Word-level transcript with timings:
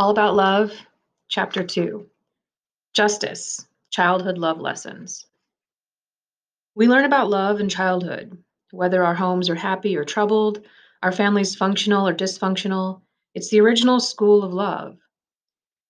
All 0.00 0.08
About 0.08 0.34
Love, 0.34 0.72
Chapter 1.28 1.62
2 1.62 2.08
Justice 2.94 3.66
Childhood 3.90 4.38
Love 4.38 4.58
Lessons. 4.58 5.26
We 6.74 6.88
learn 6.88 7.04
about 7.04 7.28
love 7.28 7.60
in 7.60 7.68
childhood, 7.68 8.42
whether 8.70 9.04
our 9.04 9.14
homes 9.14 9.50
are 9.50 9.54
happy 9.54 9.98
or 9.98 10.04
troubled, 10.04 10.64
our 11.02 11.12
families 11.12 11.54
functional 11.54 12.08
or 12.08 12.14
dysfunctional. 12.14 13.02
It's 13.34 13.50
the 13.50 13.60
original 13.60 14.00
school 14.00 14.42
of 14.42 14.54
love. 14.54 14.96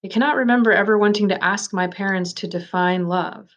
I 0.05 0.09
cannot 0.09 0.35
remember 0.35 0.73
ever 0.73 0.99
wanting 0.99 1.29
to 1.29 1.45
ask 1.45 1.73
my 1.73 1.87
parents 1.87 2.33
to 2.33 2.49
define 2.49 3.07
love. 3.07 3.49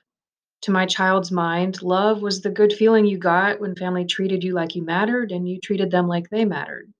To 0.62 0.72
my 0.72 0.86
child's 0.86 1.32
mind, 1.32 1.82
love 1.82 2.22
was 2.22 2.42
the 2.42 2.52
good 2.52 2.74
feeling 2.74 3.08
you 3.08 3.18
got 3.18 3.60
when 3.60 3.74
family 3.74 4.06
treated 4.06 4.44
you 4.44 4.54
like 4.54 4.76
you 4.76 4.84
mattered 4.84 5.32
and 5.32 5.50
you 5.50 5.60
treated 5.60 5.90
them 5.90 6.08
like 6.08 6.30
they 6.30 6.46
mattered. 6.46 6.94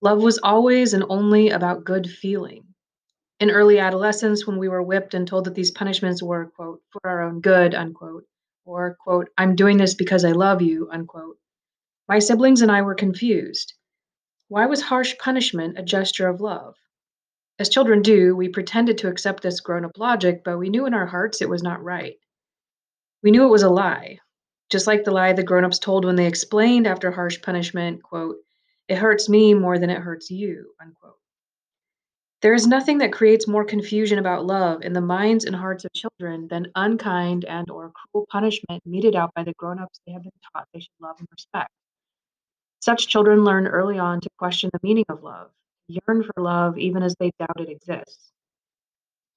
Love 0.00 0.22
was 0.22 0.38
always 0.42 0.94
and 0.94 1.04
only 1.08 1.50
about 1.50 1.84
good 1.84 2.08
feeling. 2.08 2.64
In 3.40 3.50
early 3.50 3.78
adolescence, 3.78 4.46
when 4.46 4.58
we 4.58 4.68
were 4.68 4.82
whipped 4.82 5.14
and 5.14 5.26
told 5.26 5.44
that 5.44 5.54
these 5.54 5.70
punishments 5.70 6.22
were, 6.22 6.46
quote, 6.56 6.82
for 6.90 7.00
our 7.04 7.22
own 7.22 7.40
good, 7.40 7.74
unquote, 7.74 8.24
or, 8.64 8.96
quote, 9.00 9.28
I'm 9.36 9.56
doing 9.56 9.76
this 9.76 9.94
because 9.94 10.24
I 10.24 10.32
love 10.32 10.62
you, 10.62 10.88
unquote, 10.90 11.38
my 12.08 12.18
siblings 12.18 12.60
and 12.60 12.70
I 12.70 12.82
were 12.82 12.94
confused. 12.94 13.74
Why 14.48 14.66
was 14.66 14.82
harsh 14.82 15.16
punishment 15.18 15.78
a 15.78 15.82
gesture 15.82 16.28
of 16.28 16.40
love? 16.40 16.76
As 17.58 17.68
children 17.68 18.02
do, 18.02 18.36
we 18.36 18.48
pretended 18.48 18.98
to 18.98 19.08
accept 19.08 19.42
this 19.42 19.60
grown 19.60 19.84
up 19.84 19.96
logic, 19.96 20.42
but 20.44 20.58
we 20.58 20.68
knew 20.68 20.86
in 20.86 20.94
our 20.94 21.06
hearts 21.06 21.40
it 21.40 21.48
was 21.48 21.62
not 21.62 21.82
right. 21.82 22.16
We 23.22 23.30
knew 23.30 23.44
it 23.44 23.50
was 23.50 23.62
a 23.62 23.70
lie, 23.70 24.18
just 24.70 24.86
like 24.86 25.04
the 25.04 25.12
lie 25.12 25.32
the 25.32 25.42
grown 25.42 25.64
ups 25.64 25.78
told 25.78 26.04
when 26.04 26.16
they 26.16 26.26
explained 26.26 26.86
after 26.86 27.10
harsh 27.10 27.40
punishment, 27.40 28.02
quote, 28.02 28.36
it 28.88 28.98
hurts 28.98 29.28
me 29.28 29.54
more 29.54 29.78
than 29.78 29.90
it 29.90 30.00
hurts 30.00 30.30
you, 30.30 30.72
unquote. 30.80 31.16
There 32.42 32.52
is 32.52 32.66
nothing 32.66 32.98
that 32.98 33.12
creates 33.12 33.48
more 33.48 33.64
confusion 33.64 34.18
about 34.18 34.44
love 34.44 34.82
in 34.82 34.92
the 34.92 35.00
minds 35.00 35.46
and 35.46 35.56
hearts 35.56 35.86
of 35.86 35.92
children 35.94 36.46
than 36.48 36.70
unkind 36.74 37.46
and 37.46 37.70
or 37.70 37.90
cruel 37.90 38.26
punishment 38.30 38.82
meted 38.84 39.16
out 39.16 39.32
by 39.34 39.44
the 39.44 39.54
grown-ups 39.54 40.00
they 40.06 40.12
have 40.12 40.22
been 40.22 40.32
taught 40.52 40.68
they 40.74 40.80
should 40.80 40.90
love 41.00 41.16
and 41.18 41.28
respect. 41.32 41.70
Such 42.80 43.08
children 43.08 43.44
learn 43.44 43.66
early 43.66 43.98
on 43.98 44.20
to 44.20 44.28
question 44.38 44.68
the 44.74 44.80
meaning 44.82 45.06
of 45.08 45.22
love, 45.22 45.50
yearn 45.88 46.22
for 46.22 46.42
love 46.42 46.76
even 46.76 47.02
as 47.02 47.14
they 47.18 47.30
doubt 47.38 47.60
it 47.60 47.70
exists. 47.70 48.30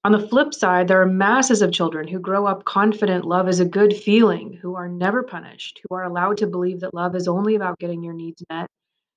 On 0.04 0.12
the 0.12 0.28
flip 0.28 0.52
side, 0.52 0.86
there 0.86 1.00
are 1.00 1.06
masses 1.06 1.62
of 1.62 1.72
children 1.72 2.06
who 2.06 2.18
grow 2.18 2.44
up 2.44 2.66
confident 2.66 3.24
love 3.24 3.48
is 3.48 3.60
a 3.60 3.64
good 3.64 3.96
feeling, 3.96 4.52
who 4.52 4.74
are 4.74 4.88
never 4.88 5.22
punished, 5.22 5.80
who 5.82 5.96
are 5.96 6.04
allowed 6.04 6.36
to 6.38 6.46
believe 6.46 6.80
that 6.80 6.92
love 6.92 7.16
is 7.16 7.26
only 7.26 7.54
about 7.54 7.78
getting 7.78 8.02
your 8.02 8.12
needs 8.12 8.44
met 8.50 8.68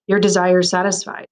your 0.07 0.19
desires 0.19 0.69
satisfied. 0.69 1.27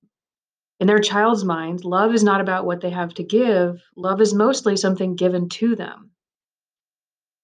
In 0.79 0.87
their 0.87 0.99
child's 0.99 1.43
mind, 1.43 1.83
love 1.83 2.13
is 2.13 2.23
not 2.23 2.39
about 2.39 2.65
what 2.65 2.81
they 2.81 2.89
have 2.89 3.13
to 3.15 3.23
give, 3.23 3.81
love 3.95 4.21
is 4.21 4.33
mostly 4.33 4.77
something 4.77 5.15
given 5.15 5.49
to 5.49 5.75
them. 5.75 6.11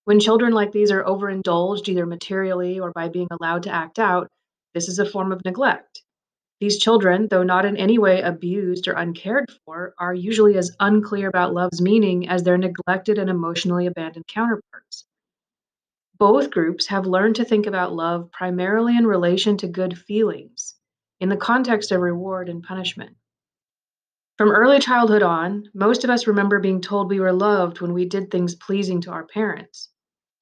When 0.05 0.19
children 0.19 0.53
like 0.53 0.71
these 0.71 0.91
are 0.91 1.03
overindulged, 1.03 1.89
either 1.89 2.05
materially 2.05 2.79
or 2.79 2.91
by 2.91 3.09
being 3.09 3.27
allowed 3.31 3.63
to 3.63 3.71
act 3.71 3.99
out, 3.99 4.29
this 4.73 4.87
is 4.87 4.99
a 4.99 5.05
form 5.05 5.31
of 5.31 5.43
neglect. 5.43 6.03
These 6.61 6.77
children, 6.77 7.27
though 7.29 7.43
not 7.43 7.65
in 7.65 7.75
any 7.75 7.97
way 7.97 8.21
abused 8.21 8.87
or 8.87 8.93
uncared 8.93 9.51
for, 9.65 9.93
are 9.99 10.13
usually 10.13 10.57
as 10.57 10.75
unclear 10.79 11.27
about 11.27 11.53
love's 11.53 11.81
meaning 11.81 12.29
as 12.29 12.43
their 12.43 12.57
neglected 12.57 13.17
and 13.17 13.29
emotionally 13.29 13.87
abandoned 13.87 14.27
counterparts. 14.27 15.05
Both 16.17 16.51
groups 16.51 16.87
have 16.87 17.05
learned 17.05 17.35
to 17.35 17.45
think 17.45 17.65
about 17.65 17.93
love 17.93 18.31
primarily 18.31 18.95
in 18.95 19.05
relation 19.05 19.57
to 19.57 19.67
good 19.67 19.97
feelings, 19.97 20.74
in 21.19 21.29
the 21.29 21.37
context 21.37 21.91
of 21.91 22.01
reward 22.01 22.49
and 22.49 22.63
punishment. 22.63 23.15
From 24.37 24.51
early 24.51 24.79
childhood 24.79 25.23
on, 25.23 25.69
most 25.73 26.03
of 26.03 26.09
us 26.09 26.27
remember 26.27 26.59
being 26.59 26.81
told 26.81 27.09
we 27.09 27.21
were 27.21 27.31
loved 27.31 27.79
when 27.79 27.93
we 27.93 28.05
did 28.05 28.29
things 28.29 28.53
pleasing 28.55 28.99
to 29.01 29.11
our 29.11 29.25
parents, 29.25 29.89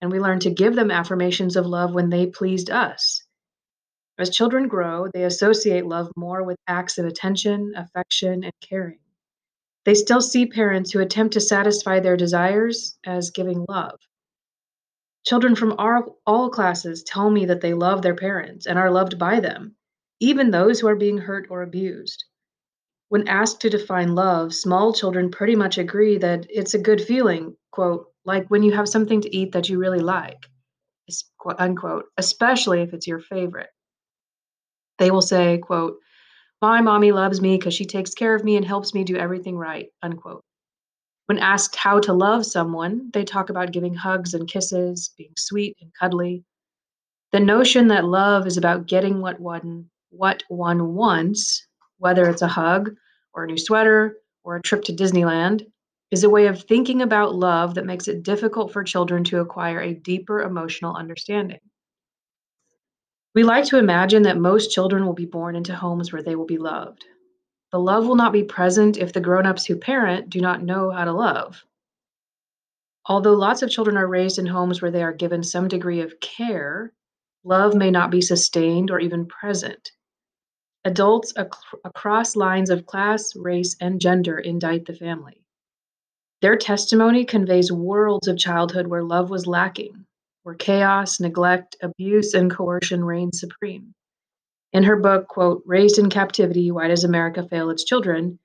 and 0.02 0.12
we 0.12 0.20
learned 0.20 0.42
to 0.42 0.50
give 0.50 0.76
them 0.76 0.90
affirmations 0.90 1.56
of 1.56 1.68
love 1.68 1.94
when 1.94 2.10
they 2.10 2.26
pleased 2.26 2.72
us. 2.72 3.24
As 4.18 4.30
children 4.30 4.68
grow, 4.68 5.08
they 5.14 5.24
associate 5.24 5.86
love 5.86 6.12
more 6.16 6.44
with 6.44 6.58
acts 6.68 6.98
of 6.98 7.06
attention, 7.06 7.74
affection, 7.76 8.44
and 8.44 8.54
caring. 8.62 9.00
They 9.86 9.96
still 9.96 10.22
see 10.22 10.46
parents 10.46 10.92
who 10.92 11.00
attempt 11.00 11.34
to 11.34 11.42
satisfy 11.42 12.00
their 12.00 12.16
desires 12.16 12.98
as 13.06 13.32
giving 13.32 13.66
love. 13.68 14.00
Children 15.26 15.56
from 15.56 15.76
all, 16.26 16.50
classes 16.50 17.04
tell 17.04 17.30
me 17.30 17.46
that 17.46 17.62
they 17.62 17.74
love 17.74 18.02
their 18.02 18.16
parents 18.16 18.66
and 18.66 18.78
are 18.78 18.92
loved 18.92 19.18
by 19.18 19.40
them, 19.40 19.76
even 20.24 20.52
those 20.52 20.80
who 20.80 20.88
are 20.88 20.96
being 20.96 21.18
hurt 21.18 21.48
or 21.50 21.64
abused. 21.64 22.24
When 23.10 23.28
asked 23.28 23.60
to 23.60 23.70
define 23.70 24.16
love, 24.16 24.54
small 24.54 24.94
children 24.94 25.30
pretty 25.30 25.54
much 25.54 25.78
agree 25.78 26.18
that 26.18 26.48
it's 26.50 26.74
a 26.74 26.80
good 26.80 27.02
feeling, 27.02 27.58
quote, 27.72 28.08
like 28.24 28.48
when 28.48 28.64
you 28.64 28.72
have 28.72 28.88
something 28.88 29.20
to 29.20 29.36
eat 29.36 29.52
that 29.52 29.68
you 29.68 29.78
really 29.78 30.00
like, 30.00 30.46
unquote, 31.60 32.06
especially 32.18 32.82
if 32.82 32.94
it's 32.94 33.06
your 33.06 33.20
favorite. 33.20 33.70
They 34.98 35.12
will 35.12 35.22
say, 35.22 35.58
quote, 35.58 35.98
my 36.62 36.80
mommy 36.80 37.12
loves 37.12 37.42
me 37.42 37.58
because 37.58 37.74
she 37.74 37.86
takes 37.86 38.14
care 38.14 38.34
of 38.34 38.46
me 38.46 38.56
and 38.56 38.66
helps 38.66 38.94
me 38.94 39.04
do 39.04 39.18
everything 39.18 39.58
right, 39.58 39.90
unquote. 40.02 40.46
When 41.26 41.40
asked 41.40 41.76
how 41.76 42.00
to 42.00 42.14
love 42.14 42.46
someone, 42.46 43.10
they 43.12 43.26
talk 43.26 43.50
about 43.50 43.74
giving 43.74 43.94
hugs 43.94 44.34
and 44.34 44.48
kisses, 44.48 45.14
being 45.18 45.34
sweet 45.38 45.76
and 45.82 45.92
cuddly. 46.00 46.46
The 47.34 47.42
notion 47.42 47.90
that 47.90 48.06
love 48.06 48.48
is 48.48 48.56
about 48.56 48.88
getting 48.88 49.20
what 49.20 49.42
one 49.42 49.90
what 50.16 50.44
one 50.48 50.94
wants, 50.94 51.68
whether 51.98 52.30
it's 52.30 52.42
a 52.42 52.48
hug 52.48 52.96
or 53.34 53.44
a 53.44 53.48
new 53.48 53.58
sweater 53.58 54.18
or 54.44 54.56
a 54.56 54.62
trip 54.62 54.84
to 54.84 54.94
Disneyland, 54.94 55.66
is 56.12 56.24
a 56.24 56.30
way 56.30 56.46
of 56.46 56.62
thinking 56.62 57.02
about 57.02 57.36
love 57.36 57.74
that 57.74 57.86
makes 57.86 58.08
it 58.08 58.22
difficult 58.22 58.72
for 58.72 58.84
children 58.84 59.24
to 59.24 59.40
acquire 59.40 59.80
a 59.80 59.96
deeper 59.96 60.42
emotional 60.42 60.96
understanding. 60.96 61.60
We 63.34 63.44
like 63.44 63.66
to 63.66 63.80
imagine 63.80 64.22
that 64.24 64.38
most 64.38 64.72
children 64.72 65.06
will 65.06 65.14
be 65.14 65.26
born 65.26 65.56
into 65.56 65.76
homes 65.76 66.14
where 66.14 66.22
they 66.22 66.36
will 66.36 66.46
be 66.46 66.60
loved. 66.60 67.04
The 67.72 67.80
love 67.80 68.06
will 68.06 68.16
not 68.16 68.32
be 68.32 68.44
present 68.44 68.98
if 68.98 69.14
the 69.14 69.22
grown 69.22 69.48
ups 69.48 69.66
who 69.66 69.76
parent 69.76 70.30
do 70.30 70.40
not 70.40 70.62
know 70.62 70.92
how 70.92 71.06
to 71.06 71.12
love. 71.12 71.64
Although 73.08 73.34
lots 73.34 73.64
of 73.64 73.72
children 73.72 73.98
are 73.98 74.08
raised 74.08 74.38
in 74.38 74.46
homes 74.46 74.82
where 74.82 74.92
they 74.92 75.02
are 75.02 75.12
given 75.12 75.42
some 75.42 75.68
degree 75.68 76.02
of 76.02 76.20
care, 76.20 76.94
love 77.44 77.74
may 77.74 77.90
not 77.90 78.12
be 78.12 78.22
sustained 78.22 78.92
or 78.92 79.00
even 79.00 79.26
present. 79.26 79.92
Adults 80.86 81.34
ac- 81.38 81.50
across 81.86 82.36
lines 82.36 82.70
of 82.70 82.86
class, 82.86 83.36
race, 83.36 83.76
and 83.80 84.02
gender 84.02 84.38
indict 84.38 84.86
the 84.86 84.94
family. 84.94 85.44
Their 86.42 86.58
testimony 86.58 87.24
conveys 87.24 87.72
worlds 87.72 88.28
of 88.28 88.38
childhood 88.38 88.88
where 88.88 89.04
love 89.04 89.30
was 89.30 89.48
lacking, 89.48 90.06
where 90.44 90.56
chaos, 90.56 91.22
neglect, 91.22 91.78
abuse, 91.82 92.34
and 92.34 92.52
coercion 92.52 93.06
reigned 93.06 93.34
supreme. 93.34 93.94
In 94.74 94.84
her 94.84 94.98
book, 94.98 95.28
quote, 95.30 95.64
Raised 95.66 96.00
in 96.00 96.10
Captivity 96.10 96.70
Why 96.70 96.90
Does 96.90 97.06
America 97.06 97.48
Fail 97.48 97.70
Its 97.70 97.86
Children? 97.86 98.40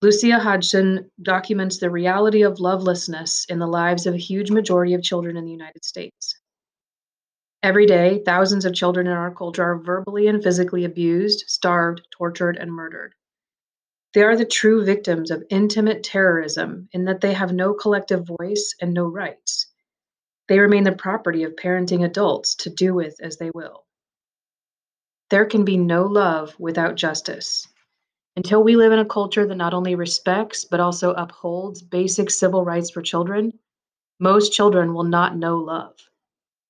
Lucia 0.00 0.38
Hodgson 0.38 1.10
documents 1.20 1.78
the 1.78 1.90
reality 1.90 2.42
of 2.42 2.58
lovelessness 2.58 3.44
in 3.50 3.58
the 3.58 3.66
lives 3.66 4.06
of 4.06 4.14
a 4.14 4.18
huge 4.18 4.50
majority 4.50 4.94
of 4.94 5.02
children 5.02 5.36
in 5.36 5.44
the 5.44 5.52
United 5.52 5.84
States. 5.84 6.40
Every 7.62 7.86
day, 7.86 8.20
thousands 8.24 8.64
of 8.64 8.74
children 8.74 9.06
in 9.06 9.12
our 9.12 9.32
culture 9.32 9.62
are 9.62 9.78
verbally 9.78 10.26
and 10.26 10.42
physically 10.42 10.84
abused, 10.84 11.44
starved, 11.46 12.04
tortured, 12.10 12.56
and 12.56 12.72
murdered. 12.72 13.14
They 14.14 14.22
are 14.24 14.36
the 14.36 14.44
true 14.44 14.84
victims 14.84 15.30
of 15.30 15.44
intimate 15.48 16.02
terrorism 16.02 16.88
in 16.92 17.04
that 17.04 17.20
they 17.20 17.32
have 17.32 17.52
no 17.52 17.72
collective 17.72 18.26
voice 18.26 18.74
and 18.80 18.92
no 18.92 19.06
rights. 19.06 19.68
They 20.48 20.58
remain 20.58 20.82
the 20.82 20.92
property 20.92 21.44
of 21.44 21.54
parenting 21.54 22.04
adults 22.04 22.56
to 22.56 22.70
do 22.70 22.94
with 22.94 23.16
as 23.22 23.36
they 23.36 23.52
will. 23.54 23.86
There 25.30 25.46
can 25.46 25.64
be 25.64 25.76
no 25.76 26.04
love 26.04 26.58
without 26.58 26.96
justice. 26.96 27.68
Until 28.36 28.64
we 28.64 28.76
live 28.76 28.92
in 28.92 28.98
a 28.98 29.04
culture 29.04 29.46
that 29.46 29.54
not 29.54 29.72
only 29.72 29.94
respects 29.94 30.64
but 30.64 30.80
also 30.80 31.12
upholds 31.12 31.80
basic 31.80 32.28
civil 32.28 32.64
rights 32.64 32.90
for 32.90 33.02
children, 33.02 33.56
most 34.18 34.52
children 34.52 34.94
will 34.94 35.04
not 35.04 35.36
know 35.36 35.58
love. 35.58 35.96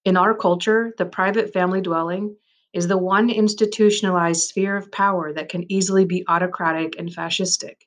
In 0.04 0.16
our 0.16 0.34
culture, 0.34 0.92
the 0.98 1.06
private 1.06 1.52
family 1.52 1.80
dwelling 1.80 2.36
is 2.72 2.88
the 2.88 2.98
one 2.98 3.30
institutionalized 3.30 4.48
sphere 4.48 4.76
of 4.76 4.90
power 4.90 5.32
that 5.32 5.48
can 5.48 5.70
easily 5.70 6.04
be 6.04 6.24
autocratic 6.26 6.98
and 6.98 7.08
fascistic. 7.08 7.82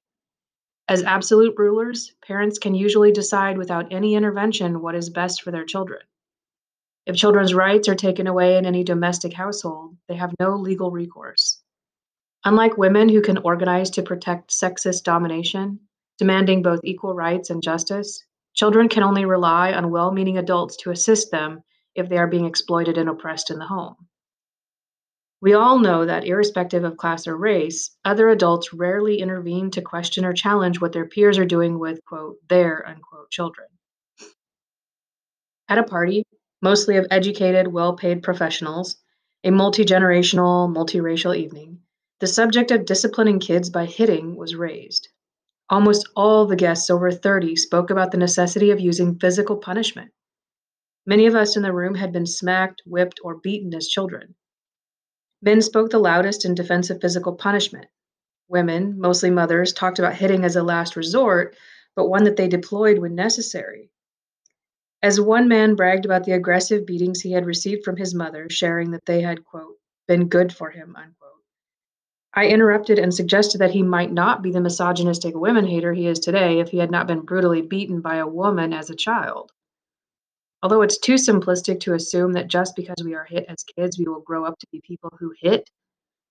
As 0.88 1.03
absolute 1.03 1.56
rulers, 1.57 2.13
parents 2.25 2.57
can 2.57 2.73
usually 2.73 3.12
decide 3.12 3.57
without 3.57 3.91
any 3.91 4.15
intervention 4.15 4.81
what 4.81 4.95
is 4.95 5.09
best 5.09 5.41
for 5.41 5.51
their 5.51 5.65
children. 5.65 6.00
If 7.06 7.17
children's 7.17 7.53
rights 7.53 7.89
are 7.89 7.95
taken 7.95 8.27
away 8.27 8.57
in 8.57 8.65
any 8.65 8.85
domestic 8.85 9.33
household, 9.33 9.97
they 10.07 10.15
have 10.15 10.33
no 10.39 10.56
legal 10.56 10.91
recourse. 10.91 11.62
Unlike 12.45 12.77
women 12.77 13.09
who 13.09 13.21
can 13.21 13.39
organize 13.39 13.89
to 13.89 14.03
protect 14.03 14.51
sexist 14.51 15.03
domination, 15.03 15.81
demanding 16.17 16.62
both 16.62 16.79
equal 16.85 17.13
rights 17.13 17.50
and 17.50 17.62
justice, 17.62 18.23
children 18.53 18.88
can 18.88 19.03
only 19.03 19.25
rely 19.25 19.73
on 19.73 19.91
well 19.91 20.13
meaning 20.13 20.38
adults 20.38 20.77
to 20.77 20.91
assist 20.91 21.29
them 21.31 21.62
if 21.95 22.09
they 22.09 22.18
are 22.18 22.27
being 22.27 22.45
exploited 22.45 22.97
and 22.97 23.09
oppressed 23.09 23.50
in 23.50 23.59
the 23.59 23.65
home. 23.65 23.95
We 25.42 25.53
all 25.53 25.80
know 25.80 26.06
that, 26.06 26.25
irrespective 26.25 26.83
of 26.83 26.97
class 26.97 27.27
or 27.27 27.38
race, 27.38 27.95
other 28.03 28.30
adults 28.30 28.74
rarely 28.74 29.19
intervene 29.19 29.69
to 29.71 29.81
question 29.81 30.25
or 30.25 30.33
challenge 30.33 30.81
what 30.81 30.92
their 30.92 31.07
peers 31.07 31.38
are 31.38 31.45
doing 31.45 31.77
with, 31.77 32.03
quote, 32.06 32.38
their, 32.47 32.88
unquote, 32.88 33.30
children. 33.31 33.68
At 35.68 35.77
a 35.77 35.83
party, 35.83 36.24
mostly 36.62 36.97
of 36.97 37.07
educated, 37.12 37.68
well 37.68 37.95
paid 37.95 38.24
professionals, 38.24 38.98
a 39.44 39.51
multi 39.51 39.86
generational, 39.86 40.68
multiracial 40.68 41.36
evening, 41.36 41.80
the 42.19 42.27
subject 42.27 42.71
of 42.71 42.86
disciplining 42.86 43.39
kids 43.39 43.69
by 43.69 43.86
hitting 43.86 44.36
was 44.36 44.56
raised. 44.56 45.09
Almost 45.69 46.09
all 46.15 46.45
the 46.45 46.56
guests 46.56 46.89
over 46.89 47.12
30 47.12 47.56
spoke 47.56 47.89
about 47.89 48.12
the 48.12 48.18
necessity 48.18 48.71
of 48.71 48.80
using 48.80 49.19
physical 49.19 49.57
punishment. 49.57 50.12
Many 51.06 51.28
of 51.28 51.36
us 51.36 51.56
in 51.56 51.62
the 51.62 51.74
room 51.74 51.96
had 51.96 52.12
been 52.12 52.25
smacked, 52.25 52.81
whipped, 52.86 53.19
or 53.24 53.36
beaten 53.36 53.74
as 53.75 53.88
children. 53.88 54.36
Men 55.42 55.62
spoke 55.62 55.92
the 55.92 56.00
loudest 56.00 56.46
in 56.46 56.56
defense 56.56 56.90
of 56.90 57.00
physical 57.00 57.36
punishment. 57.36 57.88
Women, 58.48 59.00
mostly 59.00 59.30
mothers, 59.30 59.74
talked 59.74 60.00
about 60.00 60.16
hitting 60.16 60.44
as 60.44 60.56
a 60.56 60.63
last 60.63 60.96
resort, 60.96 61.56
but 61.96 62.10
one 62.10 62.24
that 62.24 62.36
they 62.36 62.48
deployed 62.48 62.98
when 62.98 63.13
necessary. 63.13 63.92
As 65.04 65.22
one 65.22 65.48
man 65.48 65.75
bragged 65.75 66.06
about 66.06 66.24
the 66.24 66.31
aggressive 66.31 66.86
beatings 66.86 67.22
he 67.22 67.31
had 67.31 67.46
received 67.46 67.84
from 67.84 67.98
his 67.98 68.16
mother, 68.16 68.50
sharing 68.50 68.90
that 68.92 69.06
they 69.06 69.22
had, 69.22 69.44
quote, 69.46 69.78
been 70.08 70.28
good 70.28 70.51
for 70.51 70.72
him, 70.72 70.96
unquote. 70.96 71.44
I 72.34 72.48
interrupted 72.48 72.98
and 72.98 73.13
suggested 73.13 73.60
that 73.60 73.72
he 73.72 73.84
might 73.84 74.12
not 74.12 74.42
be 74.42 74.51
the 74.51 74.60
misogynistic 74.60 75.36
women 75.36 75.68
hater 75.68 75.94
he 75.94 76.08
is 76.08 76.19
today 76.19 76.60
if 76.60 76.69
he 76.69 76.80
had 76.80 76.92
not 76.92 77.08
been 77.08 77.22
brutally 77.22 77.62
beaten 77.62 78.01
by 78.01 78.16
a 78.16 78.28
woman 78.28 78.74
as 78.74 78.90
a 78.90 78.96
child. 78.96 79.51
Although 80.63 80.81
it's 80.81 80.98
too 80.98 81.16
simplistic 81.16 81.80
to 81.81 81.94
assume 81.94 82.34
that 82.34 82.48
just 82.48 82.75
because 82.75 83.04
we 83.04 83.13
are 83.13 83.25
hit 83.25 83.46
as 83.48 83.63
kids, 83.63 84.00
we 84.00 84.06
will 84.06 84.22
grow 84.22 84.46
up 84.46 84.57
to 84.60 84.68
be 84.72 84.81
people 84.81 85.12
who 85.19 85.34
hit, 85.40 85.69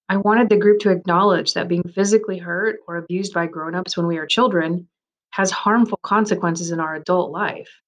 I 0.08 0.16
wanted 0.18 0.48
the 0.48 0.56
group 0.56 0.80
to 0.80 0.90
acknowledge 0.90 1.54
that 1.54 1.68
being 1.68 1.84
physically 1.94 2.38
hurt 2.38 2.80
or 2.86 2.96
abused 2.96 3.32
by 3.32 3.46
grown-ups 3.46 3.96
when 3.96 4.06
we 4.06 4.18
are 4.18 4.26
children 4.26 4.88
has 5.30 5.50
harmful 5.50 5.98
consequences 6.02 6.70
in 6.70 6.80
our 6.80 6.94
adult 6.94 7.30
life. 7.30 7.80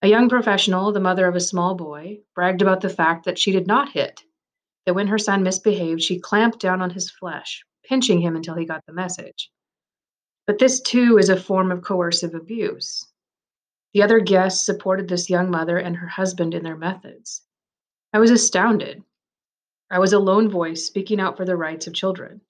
A 0.00 0.08
young 0.08 0.28
professional, 0.28 0.90
the 0.90 1.00
mother 1.00 1.28
of 1.28 1.36
a 1.36 1.40
small 1.40 1.74
boy, 1.74 2.20
bragged 2.34 2.62
about 2.62 2.80
the 2.80 2.88
fact 2.88 3.24
that 3.24 3.38
she 3.38 3.52
did 3.52 3.66
not 3.66 3.92
hit, 3.92 4.22
that 4.86 4.94
when 4.94 5.06
her 5.06 5.18
son 5.18 5.42
misbehaved, 5.42 6.02
she 6.02 6.18
clamped 6.18 6.58
down 6.58 6.80
on 6.80 6.90
his 6.90 7.10
flesh, 7.10 7.64
pinching 7.84 8.20
him 8.20 8.34
until 8.34 8.56
he 8.56 8.64
got 8.64 8.84
the 8.86 8.92
message. 8.92 9.50
But 10.46 10.58
this 10.58 10.80
too 10.80 11.18
is 11.18 11.28
a 11.28 11.36
form 11.36 11.70
of 11.70 11.82
coercive 11.82 12.34
abuse. 12.34 13.06
The 13.94 14.02
other 14.02 14.20
guests 14.20 14.64
supported 14.64 15.08
this 15.08 15.28
young 15.28 15.50
mother 15.50 15.76
and 15.76 15.96
her 15.96 16.06
husband 16.06 16.54
in 16.54 16.64
their 16.64 16.76
methods. 16.76 17.42
I 18.12 18.18
was 18.18 18.30
astounded. 18.30 19.02
I 19.90 19.98
was 19.98 20.14
a 20.14 20.18
lone 20.18 20.48
voice 20.48 20.86
speaking 20.86 21.20
out 21.20 21.36
for 21.36 21.44
the 21.44 21.56
rights 21.56 21.86
of 21.86 21.92
children. 21.92 22.40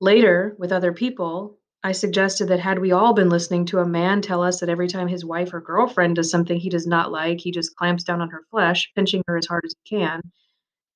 Later, 0.00 0.56
with 0.58 0.72
other 0.72 0.92
people, 0.92 1.58
I 1.82 1.92
suggested 1.92 2.48
that 2.48 2.60
had 2.60 2.78
we 2.78 2.92
all 2.92 3.12
been 3.12 3.28
listening 3.28 3.66
to 3.66 3.78
a 3.78 3.86
man 3.86 4.20
tell 4.22 4.42
us 4.42 4.60
that 4.60 4.68
every 4.68 4.88
time 4.88 5.08
his 5.08 5.24
wife 5.24 5.52
or 5.52 5.60
girlfriend 5.60 6.16
does 6.16 6.30
something 6.30 6.58
he 6.58 6.70
does 6.70 6.86
not 6.86 7.12
like, 7.12 7.40
he 7.40 7.50
just 7.50 7.76
clamps 7.76 8.02
down 8.04 8.20
on 8.20 8.30
her 8.30 8.42
flesh, 8.50 8.90
pinching 8.94 9.22
her 9.28 9.36
as 9.36 9.46
hard 9.46 9.64
as 9.64 9.74
he 9.84 9.96
can, 9.96 10.20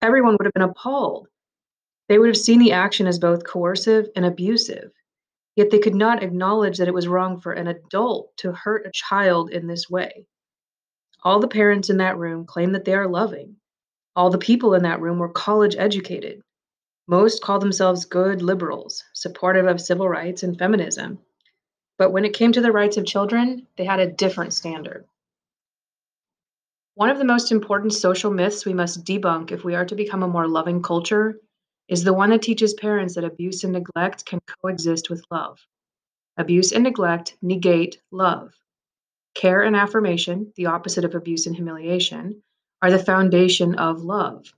everyone 0.03 0.37
would 0.39 0.47
have 0.47 0.55
been 0.55 0.63
appalled. 0.63 1.29
They 2.09 2.19
would 2.19 2.29
have 2.29 2.37
seen 2.37 2.59
the 2.59 2.73
action 2.73 3.07
as 3.07 3.19
both 3.19 3.45
coercive 3.45 4.09
and 4.17 4.25
abusive. 4.25 4.91
Yet 5.57 5.71
they 5.71 5.79
could 5.79 5.95
not 5.95 6.23
acknowledge 6.23 6.79
that 6.79 6.89
it 6.89 6.95
was 6.95 7.09
wrong 7.09 7.41
for 7.41 7.53
an 7.53 7.67
adult 7.67 8.37
to 8.39 8.53
hurt 8.53 8.87
a 8.87 8.93
child 8.93 9.51
in 9.51 9.67
this 9.67 9.91
way. 9.91 10.27
All 11.23 11.41
the 11.41 11.49
parents 11.49 11.91
in 11.91 11.99
that 11.99 12.19
room 12.19 12.47
claim 12.47 12.73
that 12.73 12.85
they 12.85 12.95
are 12.95 13.09
loving. 13.09 13.57
All 14.17 14.31
the 14.31 14.39
people 14.39 14.75
in 14.75 14.85
that 14.85 15.01
room 15.01 15.19
were 15.19 15.29
college 15.29 15.77
educated. 15.77 16.43
Most 17.07 17.43
call 17.43 17.59
themselves 17.59 18.05
good 18.05 18.41
liberals, 18.41 19.05
supportive 19.13 19.67
of 19.67 19.81
civil 19.81 20.09
rights 20.09 20.43
and 20.43 20.59
feminism. 20.59 21.19
But 21.99 22.13
when 22.13 22.25
it 22.25 22.33
came 22.33 22.53
to 22.53 22.61
the 22.61 22.73
rights 22.73 22.97
of 22.97 23.05
children, 23.05 23.67
they 23.77 23.85
had 23.85 24.01
a 24.01 24.11
different 24.11 24.55
standard. 24.55 25.05
One 26.95 27.11
of 27.11 27.19
the 27.19 27.25
most 27.25 27.53
important 27.53 27.93
social 27.93 28.31
myths 28.31 28.65
we 28.65 28.75
must 28.75 29.05
debunk 29.05 29.53
if 29.53 29.65
we 29.65 29.75
are 29.75 29.85
to 29.85 29.95
become 29.95 30.23
a 30.23 30.29
more 30.29 30.47
loving 30.47 30.83
culture 30.83 31.41
is 31.91 32.05
the 32.05 32.15
one 32.15 32.31
that 32.31 32.41
teaches 32.41 32.73
parents 32.73 33.17
that 33.17 33.25
abuse 33.25 33.65
and 33.65 33.73
neglect 33.73 34.25
can 34.25 34.41
coexist 34.63 35.11
with 35.11 35.25
love. 35.29 35.59
Abuse 36.37 36.71
and 36.71 36.85
neglect 36.85 37.37
negate 37.43 38.01
love. 38.13 38.55
Care 39.35 39.63
and 39.63 39.75
affirmation, 39.75 40.53
the 40.55 40.67
opposite 40.67 41.05
of 41.05 41.17
abuse 41.17 41.47
and 41.47 41.57
humiliation, 41.57 42.43
are 42.81 42.93
the 42.93 42.99
foundation 42.99 43.75
of 43.75 44.05
love. 44.05 44.55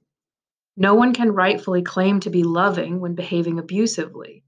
No 0.76 0.94
one 0.94 1.14
can 1.14 1.32
rightfully 1.32 1.80
claim 1.80 2.20
to 2.20 2.28
be 2.28 2.44
loving 2.44 3.00
when 3.00 3.14
behaving 3.14 3.58
abusively. 3.58 4.44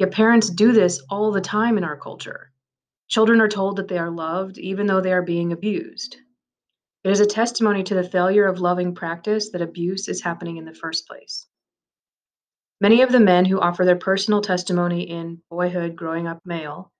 Yet 0.00 0.10
parents 0.10 0.50
do 0.50 0.72
this 0.72 1.00
all 1.08 1.30
the 1.30 1.40
time 1.40 1.78
in 1.78 1.84
our 1.84 1.96
culture. 1.96 2.50
Children 3.06 3.40
are 3.40 3.48
told 3.48 3.76
that 3.76 3.86
they 3.86 3.98
are 3.98 4.10
loved 4.10 4.58
even 4.58 4.88
though 4.88 5.00
they 5.00 5.12
are 5.12 5.22
being 5.22 5.52
abused. 5.52 6.16
It 7.04 7.12
is 7.12 7.20
a 7.20 7.26
testimony 7.26 7.84
to 7.84 7.94
the 7.94 8.02
failure 8.08 8.46
of 8.46 8.58
loving 8.58 8.92
practice 8.92 9.50
that 9.50 9.62
abuse 9.62 10.08
is 10.08 10.20
happening 10.20 10.56
in 10.56 10.64
the 10.64 10.74
first 10.74 11.06
place. 11.06 11.46
Many 12.80 13.02
of 13.02 13.10
the 13.10 13.18
men 13.18 13.44
who 13.44 13.58
offer 13.58 13.84
their 13.84 13.96
personal 13.96 14.40
testimony 14.40 15.02
in 15.02 15.42
Boyhood 15.50 15.96
Growing 15.96 16.28
Up 16.28 16.40
Male 16.46 16.92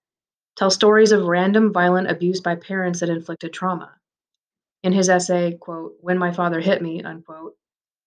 tell 0.57 0.69
stories 0.69 1.13
of 1.13 1.23
random 1.23 1.71
violent 1.71 2.11
abuse 2.11 2.41
by 2.41 2.55
parents 2.55 2.99
that 2.99 3.07
inflicted 3.07 3.53
trauma. 3.53 3.95
In 4.83 4.91
his 4.91 5.07
essay, 5.07 5.53
quote, 5.53 5.95
When 6.01 6.17
My 6.17 6.33
Father 6.33 6.59
Hit 6.59 6.81
Me, 6.81 7.01
unquote, 7.01 7.55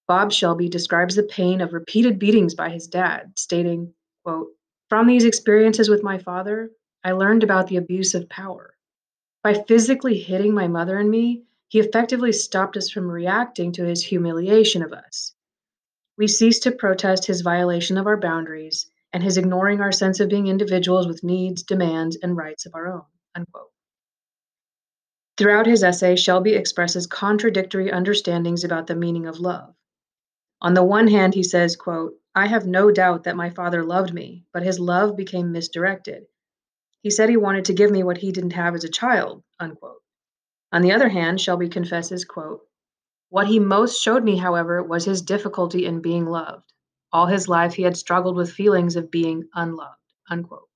Bob 0.07 0.33
Shelby 0.33 0.69
describes 0.69 1.15
the 1.15 1.23
pain 1.23 1.63
of 1.63 1.73
repeated 1.73 2.19
beatings 2.19 2.55
by 2.55 2.69
his 2.69 2.87
dad, 2.87 3.39
stating, 3.39 3.95
quote, 4.23 4.49
From 4.91 5.07
these 5.07 5.25
experiences 5.25 5.89
with 5.89 6.03
my 6.03 6.19
father, 6.19 6.73
I 7.03 7.13
learned 7.13 7.43
about 7.43 7.69
the 7.69 7.79
abuse 7.79 8.15
of 8.15 8.29
power. 8.29 8.75
By 9.43 9.55
physically 9.55 10.19
hitting 10.19 10.53
my 10.53 10.69
mother 10.69 10.99
and 10.99 11.11
me, 11.11 11.45
he 11.69 11.81
effectively 11.81 12.33
stopped 12.33 12.77
us 12.77 12.91
from 12.91 13.11
reacting 13.11 13.73
to 13.73 13.85
his 13.85 14.05
humiliation 14.05 14.83
of 14.83 14.93
us. 14.93 15.35
We 16.19 16.29
cease 16.29 16.61
to 16.61 16.73
protest 16.73 17.27
his 17.27 17.41
violation 17.41 17.97
of 17.97 18.07
our 18.07 18.17
boundaries 18.17 18.87
and 19.13 19.23
his 19.23 19.37
ignoring 19.37 19.81
our 19.81 19.93
sense 19.93 20.21
of 20.21 20.29
being 20.29 20.47
individuals 20.47 21.07
with 21.07 21.25
needs, 21.25 21.63
demands, 21.63 22.17
and 22.23 22.37
rights 22.37 22.67
of 22.67 22.75
our 22.75 22.87
own. 22.89 23.05
Unquote. 23.35 23.71
Throughout 25.39 25.67
his 25.67 25.83
essay, 25.83 26.17
Shelby 26.17 26.55
expresses 26.55 27.07
contradictory 27.07 27.91
understandings 27.91 28.65
about 28.65 28.87
the 28.87 28.95
meaning 28.95 29.27
of 29.27 29.41
love. 29.41 29.75
On 30.61 30.75
the 30.75 30.85
one 30.85 31.09
hand, 31.09 31.35
he 31.35 31.43
says, 31.43 31.75
quote, 31.75 32.15
I 32.35 32.47
have 32.47 32.67
no 32.67 32.91
doubt 32.91 33.25
that 33.25 33.37
my 33.37 33.51
father 33.51 33.83
loved 33.83 34.15
me, 34.15 34.45
but 34.53 34.63
his 34.63 34.79
love 34.79 35.17
became 35.17 35.51
misdirected. 35.51 36.27
He 37.01 37.11
said 37.11 37.29
he 37.29 37.37
wanted 37.37 37.65
to 37.67 37.75
give 37.75 37.91
me 37.91 38.05
what 38.05 38.19
he 38.19 38.31
didn't 38.31 38.53
have 38.53 38.75
as 38.75 38.85
a 38.85 38.89
child, 38.89 39.43
unquote. 39.59 40.03
On 40.71 40.83
the 40.83 40.93
other 40.93 41.09
hand, 41.09 41.41
Shelby 41.41 41.69
confesses, 41.69 42.25
quote, 42.25 42.61
what 43.33 43.47
he 43.47 43.59
most 43.59 44.03
showed 44.03 44.23
me, 44.23 44.37
however, 44.37 44.83
was 44.83 45.07
his 45.07 45.23
difficulty 45.23 45.87
in 45.87 46.03
being 46.03 46.27
loved. 46.27 46.71
All 47.15 47.25
his 47.25 47.49
life, 47.49 47.73
he 47.73 47.83
had 47.83 47.97
struggled 47.97 48.37
with 48.37 48.53
feelings 48.53 48.95
of 48.95 49.11
being 49.11 49.49
unloved. 49.55 49.97
Unquote. 50.29 50.69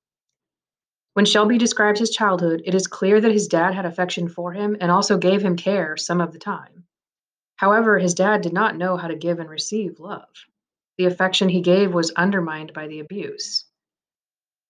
When 1.12 1.26
Shelby 1.26 1.58
describes 1.58 2.00
his 2.00 2.08
childhood, 2.08 2.62
it 2.64 2.74
is 2.74 2.86
clear 2.86 3.20
that 3.20 3.30
his 3.30 3.46
dad 3.46 3.74
had 3.74 3.84
affection 3.84 4.26
for 4.26 4.54
him 4.54 4.74
and 4.80 4.90
also 4.90 5.18
gave 5.18 5.42
him 5.42 5.56
care 5.56 5.98
some 5.98 6.18
of 6.18 6.32
the 6.32 6.38
time. 6.38 6.86
However, 7.56 7.98
his 7.98 8.14
dad 8.14 8.40
did 8.40 8.54
not 8.54 8.78
know 8.78 8.96
how 8.96 9.08
to 9.08 9.16
give 9.16 9.38
and 9.38 9.50
receive 9.50 10.00
love. 10.00 10.24
The 10.96 11.04
affection 11.04 11.50
he 11.50 11.60
gave 11.60 11.92
was 11.92 12.10
undermined 12.12 12.72
by 12.72 12.86
the 12.86 13.00
abuse. 13.00 13.66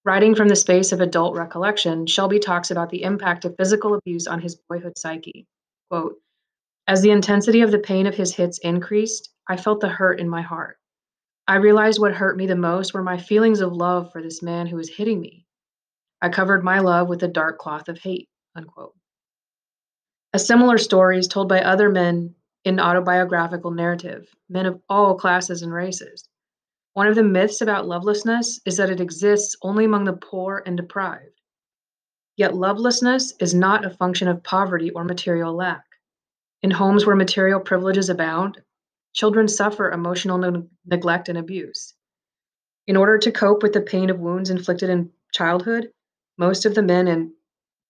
Writing 0.04 0.34
from 0.34 0.48
the 0.48 0.56
space 0.56 0.90
of 0.90 1.00
adult 1.00 1.36
recollection, 1.36 2.08
Shelby 2.08 2.40
talks 2.40 2.72
about 2.72 2.90
the 2.90 3.04
impact 3.04 3.44
of 3.44 3.54
physical 3.56 3.94
abuse 3.94 4.26
on 4.26 4.40
his 4.40 4.56
boyhood 4.56 4.98
psyche. 4.98 5.46
Quote, 5.88 6.16
as 6.88 7.02
the 7.02 7.10
intensity 7.10 7.62
of 7.62 7.72
the 7.72 7.78
pain 7.78 8.06
of 8.06 8.14
his 8.14 8.34
hits 8.34 8.58
increased, 8.58 9.30
I 9.48 9.56
felt 9.56 9.80
the 9.80 9.88
hurt 9.88 10.20
in 10.20 10.28
my 10.28 10.42
heart. 10.42 10.78
I 11.48 11.56
realized 11.56 12.00
what 12.00 12.14
hurt 12.14 12.36
me 12.36 12.46
the 12.46 12.56
most 12.56 12.94
were 12.94 13.02
my 13.02 13.18
feelings 13.18 13.60
of 13.60 13.72
love 13.72 14.12
for 14.12 14.22
this 14.22 14.42
man 14.42 14.66
who 14.66 14.76
was 14.76 14.88
hitting 14.88 15.20
me. 15.20 15.46
I 16.22 16.28
covered 16.28 16.64
my 16.64 16.80
love 16.80 17.08
with 17.08 17.22
a 17.22 17.28
dark 17.28 17.58
cloth 17.58 17.88
of 17.88 17.98
hate. 17.98 18.28
Unquote. 18.54 18.94
A 20.32 20.38
similar 20.38 20.78
story 20.78 21.18
is 21.18 21.28
told 21.28 21.48
by 21.48 21.60
other 21.60 21.88
men 21.88 22.34
in 22.64 22.80
autobiographical 22.80 23.70
narrative, 23.70 24.28
men 24.48 24.66
of 24.66 24.80
all 24.88 25.14
classes 25.14 25.62
and 25.62 25.72
races. 25.72 26.28
One 26.94 27.06
of 27.06 27.14
the 27.14 27.22
myths 27.22 27.60
about 27.60 27.86
lovelessness 27.86 28.60
is 28.64 28.76
that 28.76 28.90
it 28.90 29.00
exists 29.00 29.56
only 29.62 29.84
among 29.84 30.04
the 30.04 30.14
poor 30.14 30.62
and 30.66 30.76
deprived. 30.76 31.40
Yet 32.36 32.54
lovelessness 32.54 33.34
is 33.40 33.54
not 33.54 33.84
a 33.84 33.90
function 33.90 34.28
of 34.28 34.42
poverty 34.42 34.90
or 34.90 35.04
material 35.04 35.54
lack. 35.54 35.85
In 36.66 36.72
homes 36.72 37.06
where 37.06 37.14
material 37.14 37.60
privileges 37.60 38.10
abound, 38.10 38.60
children 39.12 39.46
suffer 39.46 39.88
emotional 39.88 40.36
ne- 40.36 40.68
neglect 40.84 41.28
and 41.28 41.38
abuse. 41.38 41.94
In 42.88 42.96
order 42.96 43.18
to 43.18 43.30
cope 43.30 43.62
with 43.62 43.72
the 43.72 43.80
pain 43.80 44.10
of 44.10 44.18
wounds 44.18 44.50
inflicted 44.50 44.90
in 44.90 45.12
childhood, 45.32 45.92
most 46.36 46.66
of 46.66 46.74
the 46.74 46.82
men 46.82 47.06
in 47.06 47.32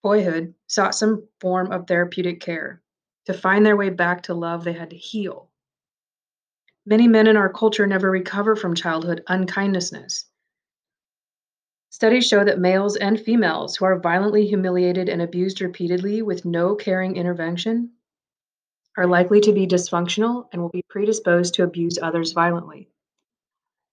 boyhood 0.03 0.53
sought 0.67 0.95
some 0.95 1.27
form 1.41 1.73
of 1.73 1.87
therapeutic 1.87 2.41
care. 2.41 2.83
To 3.25 3.33
find 3.33 3.65
their 3.65 3.79
way 3.79 3.89
back 3.89 4.25
to 4.25 4.35
love, 4.35 4.65
they 4.65 4.75
had 4.75 4.91
to 4.91 4.97
heal. 4.97 5.49
Many 6.85 7.09
men 7.09 7.29
in 7.29 7.39
our 7.39 7.51
culture 7.51 7.87
never 7.87 8.11
recover 8.11 8.57
from 8.57 8.75
childhood 8.75 9.25
unkindness. 9.27 10.27
Studies 11.89 12.29
show 12.29 12.45
that 12.45 12.59
males 12.59 12.97
and 12.97 13.19
females 13.19 13.75
who 13.75 13.87
are 13.87 13.99
violently 13.99 14.47
humiliated 14.47 15.09
and 15.09 15.23
abused 15.23 15.63
repeatedly 15.63 16.21
with 16.21 16.45
no 16.45 16.75
caring 16.75 17.17
intervention 17.17 17.93
are 18.97 19.07
likely 19.07 19.41
to 19.41 19.53
be 19.53 19.67
dysfunctional 19.67 20.47
and 20.53 20.63
will 20.63 20.71
be 20.71 20.85
predisposed 20.89 21.55
to 21.55 21.65
abuse 21.65 21.99
others 22.01 22.33
violently. 22.33 22.89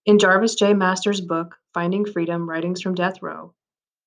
In 0.05 0.19
Jarvis 0.19 0.55
J. 0.55 0.74
Masters' 0.74 1.22
book, 1.22 1.55
Finding 1.74 2.05
Freedom 2.05 2.50
Writings 2.50 2.81
from 2.81 2.95
Death 2.95 3.22
Row, 3.22 3.53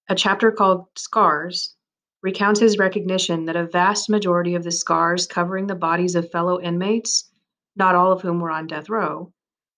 a 0.08 0.14
chapter 0.14 0.50
called 0.52 0.86
Scars 0.96 1.74
recounts 2.22 2.60
his 2.60 2.78
recognition 2.78 3.44
that 3.44 3.56
a 3.56 3.66
vast 3.66 4.08
majority 4.08 4.54
of 4.54 4.64
the 4.64 4.72
scars 4.72 5.26
covering 5.26 5.66
the 5.66 5.74
bodies 5.74 6.14
of 6.14 6.30
fellow 6.30 6.60
inmates, 6.60 7.30
not 7.76 7.94
all 7.94 8.12
of 8.12 8.22
whom 8.22 8.40
were 8.40 8.50
on 8.50 8.66
death 8.66 8.88
row, 8.88 9.32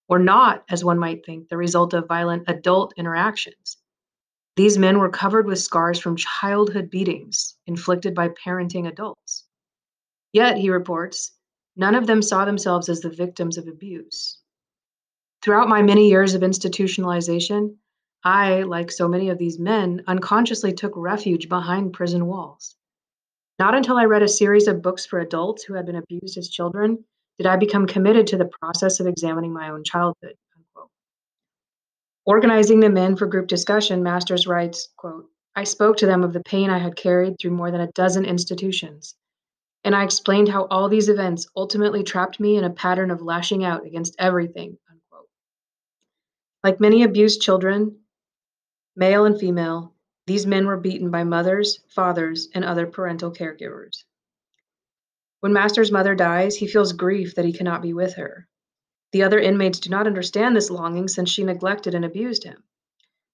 were 0.08 0.18
not, 0.18 0.64
as 0.70 0.84
one 0.84 0.98
might 0.98 1.26
think, 1.26 1.48
the 1.48 1.56
result 1.56 1.94
of 1.94 2.06
violent 2.06 2.44
adult 2.46 2.94
interactions. 2.96 3.78
These 4.56 4.78
men 4.78 4.98
were 4.98 5.10
covered 5.10 5.46
with 5.46 5.58
scars 5.58 5.98
from 5.98 6.16
childhood 6.16 6.90
beatings 6.90 7.56
inflicted 7.66 8.14
by 8.14 8.30
parenting 8.30 8.88
adults. 8.88 9.47
Yet, 10.32 10.58
he 10.58 10.70
reports, 10.70 11.32
none 11.76 11.94
of 11.94 12.06
them 12.06 12.20
saw 12.20 12.44
themselves 12.44 12.88
as 12.88 13.00
the 13.00 13.10
victims 13.10 13.56
of 13.56 13.66
abuse. 13.66 14.38
Throughout 15.42 15.68
my 15.68 15.82
many 15.82 16.08
years 16.08 16.34
of 16.34 16.42
institutionalization, 16.42 17.76
I, 18.24 18.62
like 18.62 18.90
so 18.90 19.08
many 19.08 19.30
of 19.30 19.38
these 19.38 19.58
men, 19.58 20.02
unconsciously 20.06 20.72
took 20.72 20.92
refuge 20.96 21.48
behind 21.48 21.94
prison 21.94 22.26
walls. 22.26 22.76
Not 23.58 23.74
until 23.74 23.96
I 23.96 24.04
read 24.04 24.22
a 24.22 24.28
series 24.28 24.68
of 24.68 24.82
books 24.82 25.06
for 25.06 25.20
adults 25.20 25.64
who 25.64 25.74
had 25.74 25.86
been 25.86 25.96
abused 25.96 26.36
as 26.36 26.48
children 26.48 27.04
did 27.38 27.46
I 27.46 27.56
become 27.56 27.86
committed 27.86 28.26
to 28.28 28.36
the 28.36 28.50
process 28.60 29.00
of 29.00 29.06
examining 29.06 29.52
my 29.52 29.70
own 29.70 29.84
childhood. 29.84 30.34
Unquote. 30.56 30.90
Organizing 32.26 32.80
the 32.80 32.90
men 32.90 33.16
for 33.16 33.26
group 33.26 33.46
discussion, 33.46 34.02
Masters 34.02 34.46
writes, 34.46 34.88
quote, 34.96 35.26
I 35.56 35.64
spoke 35.64 35.96
to 35.98 36.06
them 36.06 36.22
of 36.22 36.32
the 36.32 36.42
pain 36.42 36.68
I 36.68 36.78
had 36.78 36.96
carried 36.96 37.36
through 37.40 37.52
more 37.52 37.70
than 37.70 37.80
a 37.80 37.92
dozen 37.92 38.24
institutions 38.24 39.14
and 39.84 39.94
I 39.94 40.04
explained 40.04 40.48
how 40.48 40.64
all 40.64 40.88
these 40.88 41.08
events 41.08 41.46
ultimately 41.56 42.02
trapped 42.02 42.40
me 42.40 42.56
in 42.56 42.64
a 42.64 42.70
pattern 42.70 43.10
of 43.10 43.22
lashing 43.22 43.64
out 43.64 43.86
against 43.86 44.16
everything. 44.18 44.78
Unquote. 44.90 45.28
Like 46.64 46.80
many 46.80 47.02
abused 47.04 47.40
children, 47.40 48.00
male 48.96 49.24
and 49.24 49.38
female, 49.38 49.94
these 50.26 50.46
men 50.46 50.66
were 50.66 50.76
beaten 50.76 51.10
by 51.10 51.24
mothers, 51.24 51.80
fathers, 51.88 52.48
and 52.54 52.64
other 52.64 52.86
parental 52.86 53.32
caregivers. 53.32 54.04
When 55.40 55.52
Master's 55.52 55.92
mother 55.92 56.14
dies, 56.14 56.56
he 56.56 56.66
feels 56.66 56.92
grief 56.92 57.36
that 57.36 57.44
he 57.44 57.52
cannot 57.52 57.80
be 57.80 57.92
with 57.92 58.14
her. 58.14 58.48
The 59.12 59.22
other 59.22 59.38
inmates 59.38 59.80
do 59.80 59.88
not 59.88 60.06
understand 60.06 60.54
this 60.54 60.70
longing 60.70 61.08
since 61.08 61.30
she 61.30 61.44
neglected 61.44 61.94
and 61.94 62.04
abused 62.04 62.44
him. 62.44 62.62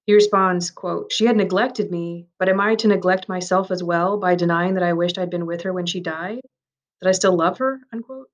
He 0.06 0.12
responds, 0.12 0.70
quote, 0.70 1.12
She 1.12 1.24
had 1.24 1.36
neglected 1.36 1.90
me, 1.90 2.28
but 2.38 2.50
am 2.50 2.60
I 2.60 2.74
to 2.76 2.88
neglect 2.88 3.28
myself 3.28 3.70
as 3.70 3.82
well 3.82 4.18
by 4.18 4.34
denying 4.34 4.74
that 4.74 4.82
I 4.82 4.92
wished 4.92 5.18
I'd 5.18 5.30
been 5.30 5.46
with 5.46 5.62
her 5.62 5.72
when 5.72 5.86
she 5.86 6.00
died? 6.00 6.42
That 7.00 7.08
I 7.08 7.12
still 7.12 7.34
love 7.34 7.58
her? 7.58 7.80
Unquote. 7.90 8.28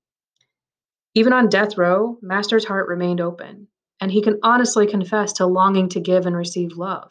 Even 1.15 1.31
on 1.31 1.47
death 1.47 1.77
row, 1.77 2.17
Master's 2.21 2.65
heart 2.65 2.89
remained 2.89 3.21
open, 3.21 3.67
and 4.01 4.11
he 4.11 4.21
can 4.21 4.39
honestly 4.43 4.85
confess 4.85 5.31
to 5.33 5.45
longing 5.45 5.87
to 5.89 6.01
give 6.01 6.25
and 6.25 6.35
receive 6.35 6.75
love. 6.75 7.09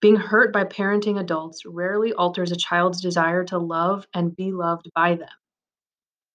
Being 0.00 0.16
hurt 0.16 0.52
by 0.52 0.64
parenting 0.64 1.18
adults 1.20 1.64
rarely 1.64 2.12
alters 2.12 2.50
a 2.50 2.56
child's 2.56 3.00
desire 3.00 3.44
to 3.44 3.58
love 3.58 4.06
and 4.12 4.34
be 4.34 4.50
loved 4.52 4.90
by 4.94 5.14
them. 5.14 5.28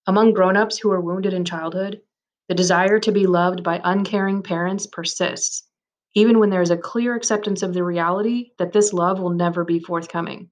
Among 0.07 0.33
grown-ups 0.33 0.77
who 0.77 0.91
are 0.91 1.01
wounded 1.01 1.33
in 1.33 1.43
childhood, 1.43 2.01
the 2.47 2.55
desire 2.55 2.99
to 2.99 3.11
be 3.11 3.25
loved 3.25 3.63
by 3.63 3.81
uncaring 3.83 4.43
parents 4.43 4.87
persists 4.87 5.67
even 6.15 6.39
when 6.39 6.49
there 6.49 6.61
is 6.61 6.71
a 6.71 6.77
clear 6.77 7.15
acceptance 7.15 7.63
of 7.63 7.73
the 7.73 7.83
reality 7.83 8.51
that 8.59 8.71
this 8.71 8.93
love 8.93 9.19
will 9.19 9.31
never 9.31 9.63
be 9.63 9.79
forthcoming. 9.79 10.49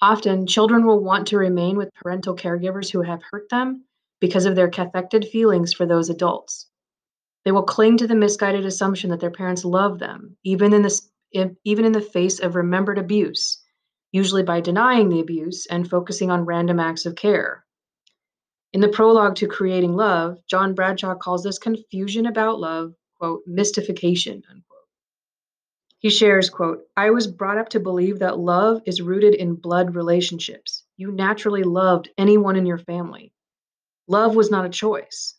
Often, 0.00 0.46
children 0.46 0.86
will 0.86 1.02
want 1.02 1.28
to 1.28 1.38
remain 1.38 1.76
with 1.76 1.94
parental 1.94 2.36
caregivers 2.36 2.90
who 2.90 3.02
have 3.02 3.22
hurt 3.30 3.48
them 3.48 3.84
because 4.20 4.46
of 4.46 4.54
their 4.54 4.70
cathected 4.70 5.28
feelings 5.28 5.72
for 5.72 5.86
those 5.86 6.08
adults. 6.08 6.68
They 7.44 7.52
will 7.52 7.62
cling 7.62 7.96
to 7.98 8.06
the 8.06 8.14
misguided 8.14 8.66
assumption 8.66 9.10
that 9.10 9.20
their 9.20 9.30
parents 9.30 9.64
love 9.64 9.98
them, 9.98 10.36
even 10.44 10.72
in, 10.72 10.82
this, 10.82 11.08
even 11.32 11.84
in 11.84 11.92
the 11.92 12.00
face 12.00 12.40
of 12.40 12.54
remembered 12.56 12.98
abuse, 12.98 13.62
usually 14.12 14.42
by 14.42 14.60
denying 14.60 15.08
the 15.08 15.20
abuse 15.20 15.66
and 15.66 15.88
focusing 15.88 16.30
on 16.30 16.44
random 16.44 16.78
acts 16.78 17.06
of 17.06 17.14
care. 17.14 17.64
In 18.72 18.80
the 18.80 18.88
prologue 18.88 19.36
to 19.36 19.46
Creating 19.46 19.94
Love, 19.94 20.38
John 20.46 20.74
Bradshaw 20.74 21.14
calls 21.14 21.42
this 21.42 21.58
confusion 21.58 22.26
about 22.26 22.60
love 22.60 22.92
quote, 23.18 23.42
mystification, 23.46 24.42
unquote. 24.48 24.78
He 25.98 26.10
shares, 26.10 26.48
quote, 26.48 26.84
I 26.96 27.10
was 27.10 27.26
brought 27.26 27.58
up 27.58 27.70
to 27.70 27.80
believe 27.80 28.20
that 28.20 28.38
love 28.38 28.80
is 28.86 29.02
rooted 29.02 29.34
in 29.34 29.56
blood 29.56 29.96
relationships. 29.96 30.84
You 30.96 31.10
naturally 31.10 31.64
loved 31.64 32.10
anyone 32.16 32.56
in 32.56 32.66
your 32.66 32.78
family. 32.78 33.32
Love 34.06 34.36
was 34.36 34.50
not 34.50 34.64
a 34.64 34.70
choice. 34.70 35.34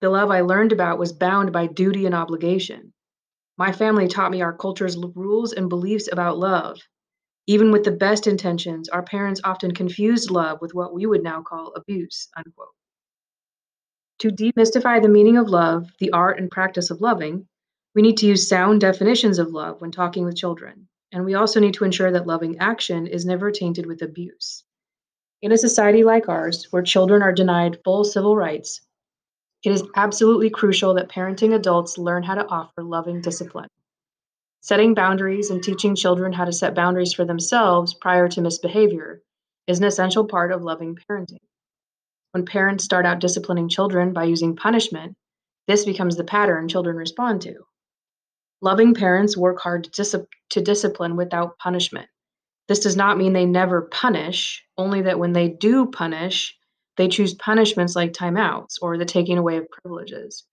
The 0.00 0.10
love 0.10 0.30
I 0.30 0.40
learned 0.40 0.72
about 0.72 0.98
was 0.98 1.12
bound 1.12 1.52
by 1.52 1.66
duty 1.66 2.06
and 2.06 2.14
obligation. 2.14 2.92
My 3.58 3.70
family 3.70 4.08
taught 4.08 4.30
me 4.30 4.40
our 4.42 4.56
culture's 4.56 4.96
rules 4.96 5.52
and 5.52 5.68
beliefs 5.68 6.08
about 6.10 6.38
love. 6.38 6.80
Even 7.46 7.70
with 7.70 7.84
the 7.84 7.90
best 7.90 8.26
intentions, 8.26 8.88
our 8.88 9.02
parents 9.02 9.40
often 9.44 9.74
confused 9.74 10.30
love 10.30 10.60
with 10.60 10.74
what 10.74 10.94
we 10.94 11.06
would 11.06 11.22
now 11.22 11.42
call 11.42 11.72
abuse, 11.76 12.28
unquote. 12.36 12.68
To 14.22 14.30
demystify 14.30 15.02
the 15.02 15.08
meaning 15.08 15.36
of 15.36 15.48
love, 15.48 15.90
the 15.98 16.12
art 16.12 16.38
and 16.38 16.48
practice 16.48 16.92
of 16.92 17.00
loving, 17.00 17.48
we 17.92 18.02
need 18.02 18.16
to 18.18 18.26
use 18.26 18.48
sound 18.48 18.80
definitions 18.80 19.40
of 19.40 19.50
love 19.50 19.80
when 19.80 19.90
talking 19.90 20.24
with 20.24 20.36
children. 20.36 20.86
And 21.10 21.24
we 21.24 21.34
also 21.34 21.58
need 21.58 21.74
to 21.74 21.84
ensure 21.84 22.12
that 22.12 22.28
loving 22.28 22.56
action 22.60 23.08
is 23.08 23.26
never 23.26 23.50
tainted 23.50 23.84
with 23.84 24.00
abuse. 24.00 24.62
In 25.40 25.50
a 25.50 25.58
society 25.58 26.04
like 26.04 26.28
ours, 26.28 26.68
where 26.70 26.84
children 26.84 27.20
are 27.20 27.32
denied 27.32 27.80
full 27.82 28.04
civil 28.04 28.36
rights, 28.36 28.80
it 29.64 29.72
is 29.72 29.82
absolutely 29.96 30.50
crucial 30.50 30.94
that 30.94 31.10
parenting 31.10 31.52
adults 31.52 31.98
learn 31.98 32.22
how 32.22 32.36
to 32.36 32.46
offer 32.46 32.84
loving 32.84 33.22
discipline. 33.22 33.70
Setting 34.60 34.94
boundaries 34.94 35.50
and 35.50 35.60
teaching 35.64 35.96
children 35.96 36.32
how 36.32 36.44
to 36.44 36.52
set 36.52 36.76
boundaries 36.76 37.12
for 37.12 37.24
themselves 37.24 37.92
prior 37.92 38.28
to 38.28 38.40
misbehavior 38.40 39.20
is 39.66 39.80
an 39.80 39.84
essential 39.84 40.24
part 40.24 40.52
of 40.52 40.62
loving 40.62 40.96
parenting. 41.10 41.40
When 42.32 42.46
parents 42.46 42.84
start 42.84 43.04
out 43.04 43.20
disciplining 43.20 43.68
children 43.68 44.12
by 44.12 44.24
using 44.24 44.56
punishment, 44.56 45.16
this 45.68 45.84
becomes 45.84 46.16
the 46.16 46.24
pattern 46.24 46.66
children 46.66 46.96
respond 46.96 47.42
to. 47.42 47.54
Loving 48.62 48.94
parents 48.94 49.36
work 49.36 49.60
hard 49.60 49.84
to, 49.84 49.90
dis- 49.90 50.16
to 50.50 50.60
discipline 50.62 51.16
without 51.16 51.58
punishment. 51.58 52.08
This 52.68 52.80
does 52.80 52.96
not 52.96 53.18
mean 53.18 53.32
they 53.32 53.44
never 53.44 53.82
punish, 53.82 54.64
only 54.78 55.02
that 55.02 55.18
when 55.18 55.32
they 55.32 55.48
do 55.48 55.86
punish, 55.86 56.56
they 56.96 57.08
choose 57.08 57.34
punishments 57.34 57.96
like 57.96 58.12
timeouts 58.12 58.76
or 58.80 58.96
the 58.96 59.04
taking 59.04 59.36
away 59.36 59.58
of 59.58 59.68
privileges. 59.68 60.44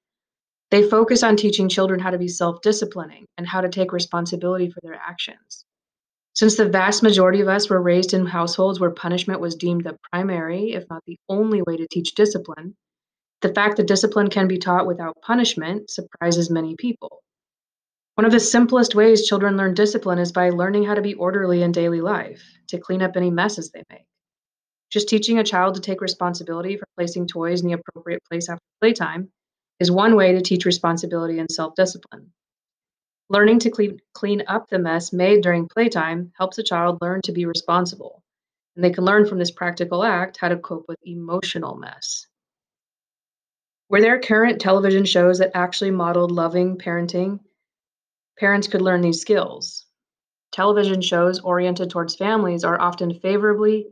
They 0.71 0.87
focus 0.87 1.23
on 1.23 1.37
teaching 1.37 1.69
children 1.69 1.99
how 1.99 2.11
to 2.11 2.17
be 2.17 2.27
self 2.27 2.61
disciplining 2.61 3.25
and 3.37 3.47
how 3.47 3.61
to 3.61 3.69
take 3.69 3.93
responsibility 3.93 4.69
for 4.69 4.79
their 4.83 4.95
actions. 4.95 5.65
Since 6.39 6.55
the 6.55 6.69
vast 6.69 7.03
majority 7.03 7.41
of 7.41 7.49
us 7.49 7.69
were 7.69 7.81
raised 7.81 8.13
in 8.13 8.25
households 8.25 8.79
where 8.79 8.91
punishment 8.91 9.41
was 9.41 9.55
deemed 9.55 9.83
the 9.83 9.97
primary, 10.09 10.71
if 10.71 10.85
not 10.89 11.03
the 11.05 11.17
only 11.27 11.61
way 11.61 11.75
to 11.75 11.85
teach 11.91 12.15
discipline, 12.15 12.77
the 13.41 13.53
fact 13.53 13.75
that 13.75 13.87
discipline 13.87 14.29
can 14.29 14.47
be 14.47 14.57
taught 14.57 14.87
without 14.87 15.21
punishment 15.21 15.89
surprises 15.89 16.49
many 16.49 16.77
people. 16.77 17.21
One 18.15 18.23
of 18.23 18.31
the 18.31 18.39
simplest 18.39 18.95
ways 18.95 19.27
children 19.27 19.57
learn 19.57 19.73
discipline 19.73 20.17
is 20.17 20.31
by 20.31 20.51
learning 20.51 20.85
how 20.85 20.93
to 20.93 21.01
be 21.01 21.13
orderly 21.13 21.61
in 21.61 21.73
daily 21.73 21.99
life, 21.99 22.41
to 22.69 22.79
clean 22.79 23.01
up 23.01 23.17
any 23.17 23.31
messes 23.31 23.71
they 23.71 23.83
make. 23.89 24.05
Just 24.89 25.09
teaching 25.09 25.39
a 25.39 25.43
child 25.43 25.75
to 25.75 25.81
take 25.81 25.99
responsibility 25.99 26.77
for 26.77 26.85
placing 26.95 27.27
toys 27.27 27.59
in 27.59 27.67
the 27.67 27.73
appropriate 27.73 28.23
place 28.23 28.47
after 28.47 28.63
playtime 28.79 29.29
is 29.81 29.91
one 29.91 30.15
way 30.15 30.31
to 30.31 30.41
teach 30.41 30.63
responsibility 30.63 31.37
and 31.37 31.51
self 31.51 31.75
discipline. 31.75 32.31
Learning 33.31 33.59
to 33.59 33.69
clean, 33.69 33.99
clean 34.13 34.43
up 34.47 34.67
the 34.69 34.79
mess 34.79 35.13
made 35.13 35.41
during 35.43 35.67
playtime 35.67 36.31
helps 36.35 36.57
a 36.57 36.63
child 36.63 36.97
learn 36.99 37.21
to 37.21 37.31
be 37.31 37.45
responsible, 37.45 38.23
and 38.75 38.83
they 38.83 38.89
can 38.89 39.05
learn 39.05 39.25
from 39.25 39.37
this 39.37 39.51
practical 39.51 40.03
act 40.03 40.37
how 40.37 40.49
to 40.49 40.57
cope 40.57 40.85
with 40.87 40.97
emotional 41.03 41.75
mess. 41.75 42.25
Were 43.87 44.01
there 44.01 44.19
current 44.19 44.59
television 44.59 45.05
shows 45.05 45.37
that 45.39 45.51
actually 45.53 45.91
modeled 45.91 46.31
loving 46.31 46.77
parenting? 46.77 47.39
Parents 48.39 48.67
could 48.67 48.81
learn 48.81 49.01
these 49.01 49.21
skills. 49.21 49.85
Television 50.51 51.01
shows 51.01 51.39
oriented 51.39 51.91
towards 51.91 52.15
families 52.15 52.63
are 52.63 52.81
often 52.81 53.13
favorably 53.19 53.87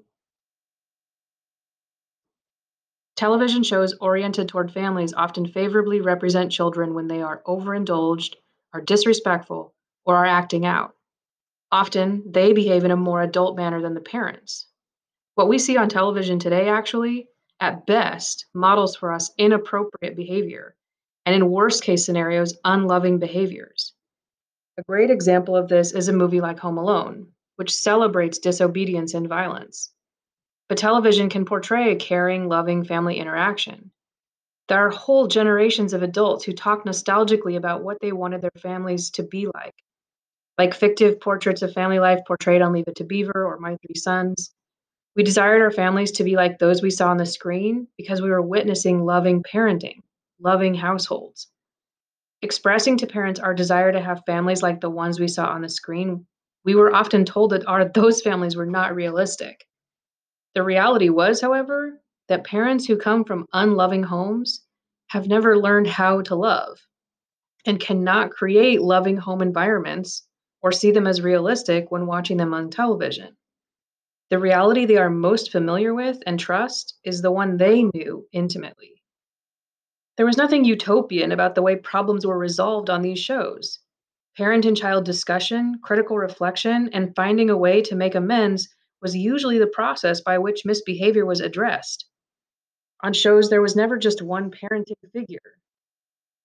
Television 3.15 3.63
shows 3.63 3.95
oriented 3.99 4.47
toward 4.47 4.71
families 4.71 5.13
often 5.13 5.47
favorably 5.47 6.01
represent 6.01 6.51
children 6.51 6.93
when 6.93 7.07
they 7.07 7.21
are 7.21 7.41
overindulged 7.47 8.37
are 8.73 8.81
disrespectful, 8.81 9.73
or 10.05 10.15
are 10.15 10.25
acting 10.25 10.65
out. 10.65 10.95
Often, 11.71 12.31
they 12.31 12.53
behave 12.53 12.83
in 12.85 12.91
a 12.91 12.95
more 12.97 13.21
adult 13.21 13.57
manner 13.57 13.81
than 13.81 13.93
the 13.93 14.01
parents. 14.01 14.67
What 15.35 15.49
we 15.49 15.59
see 15.59 15.77
on 15.77 15.89
television 15.89 16.39
today, 16.39 16.69
actually, 16.69 17.27
at 17.59 17.85
best, 17.85 18.45
models 18.53 18.95
for 18.95 19.11
us 19.11 19.31
inappropriate 19.37 20.15
behavior, 20.15 20.75
and 21.25 21.35
in 21.35 21.49
worst 21.49 21.83
case 21.83 22.05
scenarios, 22.05 22.57
unloving 22.63 23.19
behaviors. 23.19 23.93
A 24.77 24.83
great 24.83 25.09
example 25.09 25.55
of 25.55 25.67
this 25.67 25.91
is 25.91 26.07
a 26.07 26.13
movie 26.13 26.39
like 26.39 26.59
Home 26.59 26.77
Alone, 26.77 27.27
which 27.55 27.73
celebrates 27.73 28.37
disobedience 28.37 29.13
and 29.13 29.27
violence. 29.27 29.91
But 30.69 30.77
television 30.77 31.29
can 31.29 31.45
portray 31.45 31.91
a 31.91 31.95
caring, 31.95 32.47
loving 32.47 32.83
family 32.83 33.17
interaction. 33.17 33.91
There 34.67 34.85
are 34.85 34.89
whole 34.89 35.27
generations 35.27 35.93
of 35.93 36.03
adults 36.03 36.43
who 36.43 36.51
talk 36.51 36.85
nostalgically 36.85 37.55
about 37.55 37.83
what 37.83 37.99
they 38.01 38.11
wanted 38.11 38.41
their 38.41 38.51
families 38.57 39.09
to 39.11 39.23
be 39.23 39.47
like, 39.47 39.73
like 40.57 40.73
fictive 40.73 41.21
portraits 41.21 41.61
of 41.61 41.73
family 41.73 41.99
life 41.99 42.19
portrayed 42.27 42.61
on 42.61 42.73
Leave 42.73 42.87
It 42.87 42.95
to 42.95 43.05
Beaver 43.05 43.45
or 43.45 43.59
My 43.59 43.77
Three 43.77 43.95
Sons. 43.95 44.51
We 45.15 45.23
desired 45.23 45.61
our 45.61 45.71
families 45.71 46.11
to 46.13 46.23
be 46.23 46.35
like 46.35 46.59
those 46.59 46.81
we 46.81 46.89
saw 46.89 47.09
on 47.09 47.17
the 47.17 47.25
screen 47.25 47.87
because 47.97 48.21
we 48.21 48.29
were 48.29 48.41
witnessing 48.41 49.05
loving 49.05 49.41
parenting, 49.41 50.01
loving 50.39 50.75
households. 50.75 51.47
Expressing 52.41 52.97
to 52.97 53.07
parents 53.07 53.39
our 53.39 53.53
desire 53.53 53.91
to 53.91 54.01
have 54.01 54.21
families 54.25 54.61
like 54.61 54.81
the 54.81 54.89
ones 54.89 55.19
we 55.19 55.27
saw 55.27 55.47
on 55.47 55.61
the 55.61 55.69
screen, 55.69 56.27
we 56.65 56.75
were 56.75 56.93
often 56.93 57.23
told 57.23 57.51
that 57.51 57.67
our, 57.67 57.85
those 57.85 58.21
families 58.21 58.57
were 58.57 58.65
not 58.65 58.93
realistic. 58.93 59.65
The 60.53 60.61
reality 60.61 61.09
was, 61.09 61.39
however, 61.39 62.01
that 62.27 62.43
parents 62.43 62.85
who 62.85 62.97
come 62.97 63.23
from 63.23 63.45
unloving 63.53 64.03
homes 64.03 64.65
have 65.07 65.27
never 65.27 65.57
learned 65.57 65.87
how 65.87 66.21
to 66.21 66.35
love 66.35 66.77
and 67.65 67.79
cannot 67.79 68.31
create 68.31 68.81
loving 68.81 69.17
home 69.17 69.41
environments 69.41 70.27
or 70.61 70.71
see 70.71 70.91
them 70.91 71.07
as 71.07 71.21
realistic 71.21 71.91
when 71.91 72.05
watching 72.05 72.37
them 72.37 72.53
on 72.53 72.69
television. 72.69 73.35
The 74.29 74.39
reality 74.39 74.85
they 74.85 74.97
are 74.97 75.09
most 75.09 75.51
familiar 75.51 75.93
with 75.93 76.19
and 76.25 76.39
trust 76.39 76.97
is 77.03 77.21
the 77.21 77.31
one 77.31 77.57
they 77.57 77.83
knew 77.83 78.27
intimately. 78.33 79.01
There 80.17 80.25
was 80.25 80.35
nothing 80.37 80.65
utopian 80.65 81.31
about 81.31 81.55
the 81.55 81.61
way 81.61 81.75
problems 81.75 82.25
were 82.25 82.37
resolved 82.37 82.89
on 82.89 83.03
these 83.03 83.19
shows. 83.19 83.79
Parent 84.35 84.65
and 84.65 84.75
child 84.75 85.05
discussion, 85.05 85.79
critical 85.83 86.17
reflection, 86.17 86.89
and 86.91 87.15
finding 87.15 87.49
a 87.49 87.57
way 87.57 87.81
to 87.83 87.95
make 87.95 88.15
amends 88.15 88.67
was 89.01 89.15
usually 89.15 89.59
the 89.59 89.67
process 89.67 90.21
by 90.21 90.37
which 90.37 90.65
misbehavior 90.65 91.25
was 91.25 91.39
addressed. 91.39 92.05
On 93.01 93.13
shows, 93.13 93.49
there 93.49 93.61
was 93.61 93.75
never 93.75 93.97
just 93.97 94.21
one 94.21 94.51
parenting 94.51 94.95
figure. 95.13 95.57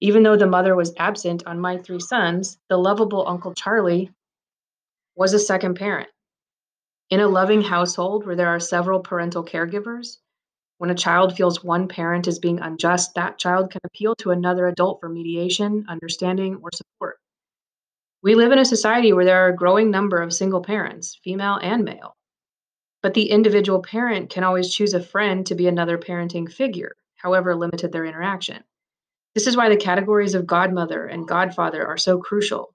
Even 0.00 0.22
though 0.22 0.36
the 0.36 0.46
mother 0.46 0.74
was 0.74 0.94
absent 0.98 1.42
on 1.46 1.60
My 1.60 1.78
Three 1.78 2.00
Sons, 2.00 2.58
the 2.68 2.76
lovable 2.76 3.26
Uncle 3.26 3.54
Charlie 3.54 4.10
was 5.14 5.32
a 5.32 5.38
second 5.38 5.74
parent. 5.74 6.08
In 7.10 7.20
a 7.20 7.28
loving 7.28 7.62
household 7.62 8.26
where 8.26 8.36
there 8.36 8.48
are 8.48 8.60
several 8.60 9.00
parental 9.00 9.44
caregivers, 9.44 10.18
when 10.78 10.90
a 10.90 10.94
child 10.94 11.36
feels 11.36 11.62
one 11.62 11.86
parent 11.86 12.26
is 12.26 12.38
being 12.38 12.58
unjust, 12.58 13.14
that 13.14 13.38
child 13.38 13.70
can 13.70 13.80
appeal 13.84 14.16
to 14.16 14.30
another 14.30 14.66
adult 14.66 15.00
for 15.00 15.08
mediation, 15.08 15.84
understanding, 15.88 16.56
or 16.62 16.70
support. 16.74 17.18
We 18.22 18.34
live 18.34 18.52
in 18.52 18.58
a 18.58 18.64
society 18.64 19.12
where 19.12 19.24
there 19.24 19.46
are 19.46 19.50
a 19.50 19.56
growing 19.56 19.90
number 19.90 20.20
of 20.20 20.32
single 20.32 20.62
parents, 20.62 21.18
female 21.22 21.58
and 21.62 21.84
male. 21.84 22.16
But 23.02 23.14
the 23.14 23.30
individual 23.30 23.82
parent 23.82 24.30
can 24.30 24.44
always 24.44 24.72
choose 24.72 24.94
a 24.94 25.02
friend 25.02 25.44
to 25.46 25.56
be 25.56 25.66
another 25.66 25.98
parenting 25.98 26.50
figure, 26.50 26.94
however 27.16 27.54
limited 27.56 27.90
their 27.92 28.04
interaction. 28.04 28.62
This 29.34 29.46
is 29.46 29.56
why 29.56 29.68
the 29.68 29.76
categories 29.76 30.34
of 30.34 30.46
godmother 30.46 31.06
and 31.06 31.26
godfather 31.26 31.86
are 31.86 31.96
so 31.96 32.18
crucial. 32.18 32.74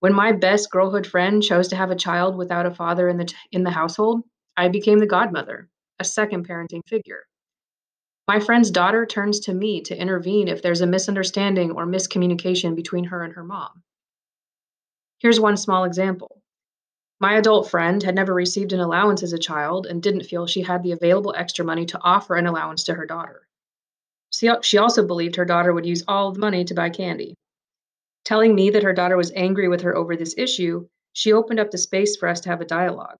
When 0.00 0.12
my 0.12 0.32
best 0.32 0.70
girlhood 0.70 1.06
friend 1.06 1.40
chose 1.40 1.68
to 1.68 1.76
have 1.76 1.92
a 1.92 1.96
child 1.96 2.36
without 2.36 2.66
a 2.66 2.74
father 2.74 3.08
in 3.08 3.18
the 3.18 3.32
in 3.52 3.62
the 3.62 3.70
household, 3.70 4.24
I 4.56 4.68
became 4.68 4.98
the 4.98 5.06
godmother, 5.06 5.68
a 6.00 6.04
second 6.04 6.48
parenting 6.48 6.84
figure. 6.88 7.24
My 8.26 8.40
friend's 8.40 8.70
daughter 8.72 9.06
turns 9.06 9.38
to 9.40 9.54
me 9.54 9.80
to 9.82 9.96
intervene 9.96 10.48
if 10.48 10.62
there's 10.62 10.80
a 10.80 10.86
misunderstanding 10.86 11.70
or 11.70 11.86
miscommunication 11.86 12.74
between 12.74 13.04
her 13.04 13.22
and 13.22 13.34
her 13.34 13.44
mom. 13.44 13.84
Here's 15.18 15.38
one 15.38 15.56
small 15.56 15.84
example. 15.84 16.41
My 17.22 17.34
adult 17.34 17.70
friend 17.70 18.02
had 18.02 18.16
never 18.16 18.34
received 18.34 18.72
an 18.72 18.80
allowance 18.80 19.22
as 19.22 19.32
a 19.32 19.38
child 19.38 19.86
and 19.86 20.02
didn't 20.02 20.24
feel 20.24 20.44
she 20.44 20.62
had 20.62 20.82
the 20.82 20.90
available 20.90 21.32
extra 21.36 21.64
money 21.64 21.86
to 21.86 22.00
offer 22.02 22.34
an 22.34 22.48
allowance 22.48 22.82
to 22.82 22.94
her 22.94 23.06
daughter. 23.06 23.46
She 24.62 24.76
also 24.76 25.06
believed 25.06 25.36
her 25.36 25.44
daughter 25.44 25.72
would 25.72 25.86
use 25.86 26.02
all 26.08 26.32
the 26.32 26.40
money 26.40 26.64
to 26.64 26.74
buy 26.74 26.90
candy. 26.90 27.36
Telling 28.24 28.56
me 28.56 28.70
that 28.70 28.82
her 28.82 28.92
daughter 28.92 29.16
was 29.16 29.30
angry 29.36 29.68
with 29.68 29.82
her 29.82 29.96
over 29.96 30.16
this 30.16 30.34
issue, 30.36 30.88
she 31.12 31.32
opened 31.32 31.60
up 31.60 31.70
the 31.70 31.78
space 31.78 32.16
for 32.16 32.28
us 32.28 32.40
to 32.40 32.48
have 32.48 32.60
a 32.60 32.64
dialogue. 32.64 33.18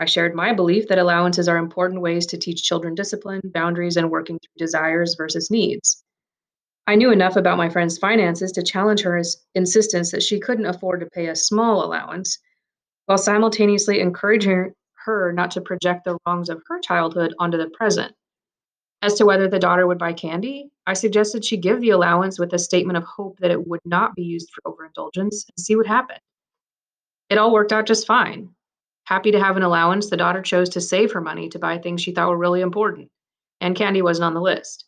I 0.00 0.06
shared 0.06 0.34
my 0.34 0.52
belief 0.52 0.88
that 0.88 0.98
allowances 0.98 1.46
are 1.46 1.56
important 1.56 2.00
ways 2.00 2.26
to 2.26 2.36
teach 2.36 2.64
children 2.64 2.96
discipline, 2.96 3.42
boundaries, 3.44 3.96
and 3.96 4.10
working 4.10 4.40
through 4.40 4.66
desires 4.66 5.14
versus 5.14 5.52
needs. 5.52 6.02
I 6.88 6.96
knew 6.96 7.12
enough 7.12 7.36
about 7.36 7.58
my 7.58 7.68
friend's 7.68 7.96
finances 7.96 8.50
to 8.52 8.64
challenge 8.64 9.02
her 9.02 9.22
insistence 9.54 10.10
that 10.10 10.24
she 10.24 10.40
couldn't 10.40 10.66
afford 10.66 10.98
to 10.98 11.06
pay 11.06 11.28
a 11.28 11.36
small 11.36 11.84
allowance, 11.84 12.40
while 13.06 13.18
simultaneously 13.18 14.00
encouraging 14.00 14.72
her 15.04 15.32
not 15.32 15.50
to 15.52 15.60
project 15.60 16.04
the 16.04 16.16
wrongs 16.26 16.48
of 16.48 16.62
her 16.66 16.80
childhood 16.80 17.34
onto 17.38 17.58
the 17.58 17.68
present. 17.70 18.14
As 19.02 19.14
to 19.14 19.26
whether 19.26 19.48
the 19.48 19.58
daughter 19.58 19.86
would 19.86 19.98
buy 19.98 20.14
candy, 20.14 20.70
I 20.86 20.94
suggested 20.94 21.44
she 21.44 21.58
give 21.58 21.80
the 21.80 21.90
allowance 21.90 22.38
with 22.38 22.54
a 22.54 22.58
statement 22.58 22.96
of 22.96 23.04
hope 23.04 23.38
that 23.40 23.50
it 23.50 23.66
would 23.66 23.82
not 23.84 24.14
be 24.14 24.22
used 24.22 24.48
for 24.50 24.62
overindulgence 24.70 25.44
and 25.44 25.62
see 25.62 25.76
what 25.76 25.86
happened. 25.86 26.20
It 27.28 27.36
all 27.36 27.52
worked 27.52 27.72
out 27.72 27.86
just 27.86 28.06
fine. 28.06 28.48
Happy 29.04 29.30
to 29.32 29.40
have 29.40 29.58
an 29.58 29.62
allowance, 29.62 30.08
the 30.08 30.16
daughter 30.16 30.40
chose 30.40 30.70
to 30.70 30.80
save 30.80 31.12
her 31.12 31.20
money 31.20 31.50
to 31.50 31.58
buy 31.58 31.76
things 31.76 32.00
she 32.00 32.12
thought 32.12 32.30
were 32.30 32.38
really 32.38 32.62
important, 32.62 33.10
and 33.60 33.76
candy 33.76 34.00
wasn't 34.00 34.24
on 34.24 34.34
the 34.34 34.40
list. 34.40 34.86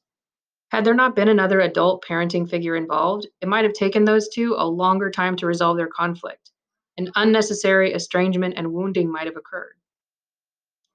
Had 0.70 0.85
there 0.85 0.94
not 0.94 1.14
been 1.14 1.29
another 1.29 1.61
adult 1.61 2.02
parenting 2.02 2.48
figure 2.48 2.74
involved, 2.74 3.26
it 3.42 3.48
might 3.48 3.64
have 3.64 3.74
taken 3.74 4.05
those 4.05 4.31
two 4.31 4.55
a 4.57 4.66
longer 4.66 5.11
time 5.11 5.37
to 5.37 5.46
resolve 5.46 5.76
their 5.76 5.87
conflict. 5.87 6.50
An 6.98 7.11
unnecessary 7.16 7.92
estrangement 7.92 8.54
and 8.56 8.72
wounding 8.72 9.11
might 9.11 9.26
have 9.26 9.37
occurred. 9.37 9.74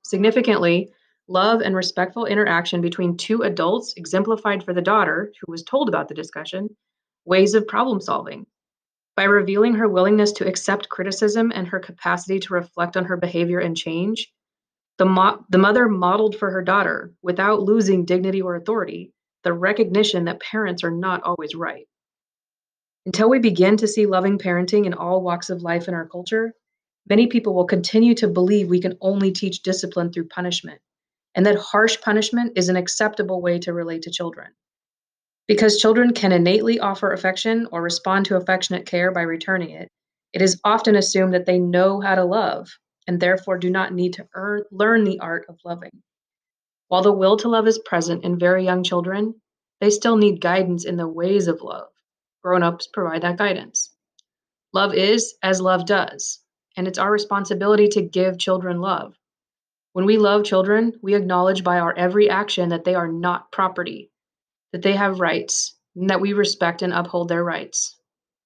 Significantly, 0.04 0.92
love 1.28 1.62
and 1.62 1.76
respectful 1.76 2.26
interaction 2.26 2.82
between 2.82 3.18
two 3.18 3.44
adults 3.44 3.94
exemplified 3.96 4.64
for 4.64 4.74
the 4.74 4.82
daughter, 4.82 5.32
who 5.40 5.52
was 5.52 5.64
told 5.64 5.88
about 5.88 6.08
the 6.08 6.16
discussion, 6.16 6.76
ways 7.26 7.54
of 7.54 7.68
problem 7.68 8.02
solving. 8.02 8.46
By 9.16 9.26
revealing 9.26 9.76
her 9.76 9.88
willingness 9.88 10.32
to 10.34 10.48
accept 10.48 10.90
criticism 10.90 11.52
and 11.54 11.68
her 11.68 11.80
capacity 11.80 12.40
to 12.40 12.54
reflect 12.54 12.98
on 12.98 13.06
her 13.06 13.18
behavior 13.18 13.60
and 13.60 13.78
change, 13.78 14.34
the, 14.98 15.06
mo- 15.06 15.46
the 15.50 15.58
mother 15.58 15.88
modeled 15.88 16.36
for 16.36 16.50
her 16.52 16.64
daughter, 16.64 17.14
without 17.22 17.62
losing 17.62 18.06
dignity 18.06 18.42
or 18.42 18.56
authority, 18.56 19.14
the 19.44 19.54
recognition 19.54 20.26
that 20.26 20.42
parents 20.42 20.84
are 20.84 20.92
not 20.92 21.24
always 21.24 21.56
right. 21.56 21.88
Until 23.06 23.30
we 23.30 23.40
begin 23.40 23.78
to 23.78 23.88
see 23.88 24.06
loving 24.06 24.38
parenting 24.38 24.86
in 24.86 24.94
all 24.94 25.22
walks 25.22 25.50
of 25.50 25.64
life 25.64 25.88
in 25.88 25.94
our 25.94 26.08
culture, 26.08 26.54
many 27.10 27.28
people 27.28 27.54
will 27.54 27.66
continue 27.66 28.14
to 28.16 28.28
believe 28.28 28.70
we 28.70 28.82
can 28.82 28.98
only 29.02 29.32
teach 29.32 29.64
discipline 29.64 30.12
through 30.12 30.28
punishment 30.28 30.80
and 31.36 31.46
that 31.46 31.58
harsh 31.58 32.00
punishment 32.02 32.54
is 32.56 32.70
an 32.70 32.76
acceptable 32.76 33.42
way 33.42 33.60
to 33.60 33.74
relate 33.74 34.04
to 34.04 34.12
children. 34.12 34.52
Because 35.48 35.80
children 35.80 36.14
can 36.14 36.32
innately 36.32 36.80
offer 36.80 37.12
affection 37.12 37.68
or 37.72 37.82
respond 37.82 38.26
to 38.26 38.36
affectionate 38.36 38.86
care 38.86 39.12
by 39.12 39.22
returning 39.22 39.72
it, 39.72 39.88
it 40.34 40.42
is 40.42 40.62
often 40.64 40.96
assumed 40.96 41.34
that 41.34 41.46
they 41.46 41.60
know 41.60 42.00
how 42.00 42.16
to 42.16 42.24
love 42.24 42.70
and 43.08 43.20
therefore 43.20 43.58
do 43.58 43.70
not 43.70 43.94
need 43.94 44.14
to 44.14 44.28
earn, 44.34 44.64
learn 44.72 45.04
the 45.04 45.20
art 45.20 45.46
of 45.50 45.60
loving. 45.66 46.04
While 46.88 47.02
the 47.02 47.12
will 47.12 47.38
to 47.38 47.50
love 47.50 47.68
is 47.68 47.80
present 47.80 48.24
in 48.24 48.38
very 48.38 48.64
young 48.64 48.84
children, 48.84 49.42
they 49.80 49.90
still 49.90 50.18
need 50.18 50.42
guidance 50.42 50.86
in 50.86 50.98
the 50.98 51.08
ways 51.08 51.48
of 51.48 51.62
love. 51.62 51.91
Grown 52.44 52.64
ups 52.64 52.88
provide 52.88 53.22
that 53.22 53.38
guidance. 53.38 53.92
Love 54.74 54.94
is 54.94 55.36
as 55.44 55.62
love 55.62 55.86
does, 55.86 56.40
and 56.76 56.88
it's 56.88 56.98
our 56.98 57.12
responsibility 57.12 57.88
to 57.90 58.02
give 58.02 58.40
children 58.40 58.80
love. 58.80 59.16
When 59.94 60.06
we 60.06 60.18
love 60.18 60.46
children, 60.46 60.94
we 61.02 61.14
acknowledge 61.14 61.64
by 61.64 61.80
our 61.80 61.94
every 61.98 62.30
action 62.30 62.70
that 62.70 62.86
they 62.86 62.96
are 62.96 63.10
not 63.10 63.52
property, 63.52 64.10
that 64.72 64.82
they 64.82 64.94
have 64.94 65.20
rights, 65.20 65.76
and 65.96 66.10
that 66.10 66.22
we 66.22 66.34
respect 66.34 66.82
and 66.82 66.94
uphold 66.94 67.28
their 67.28 67.44
rights. 67.44 68.00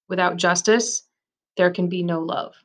Without 0.09 0.37
justice, 0.37 1.07
there 1.55 1.71
can 1.71 1.87
be 1.87 2.03
no 2.03 2.19
love. 2.19 2.55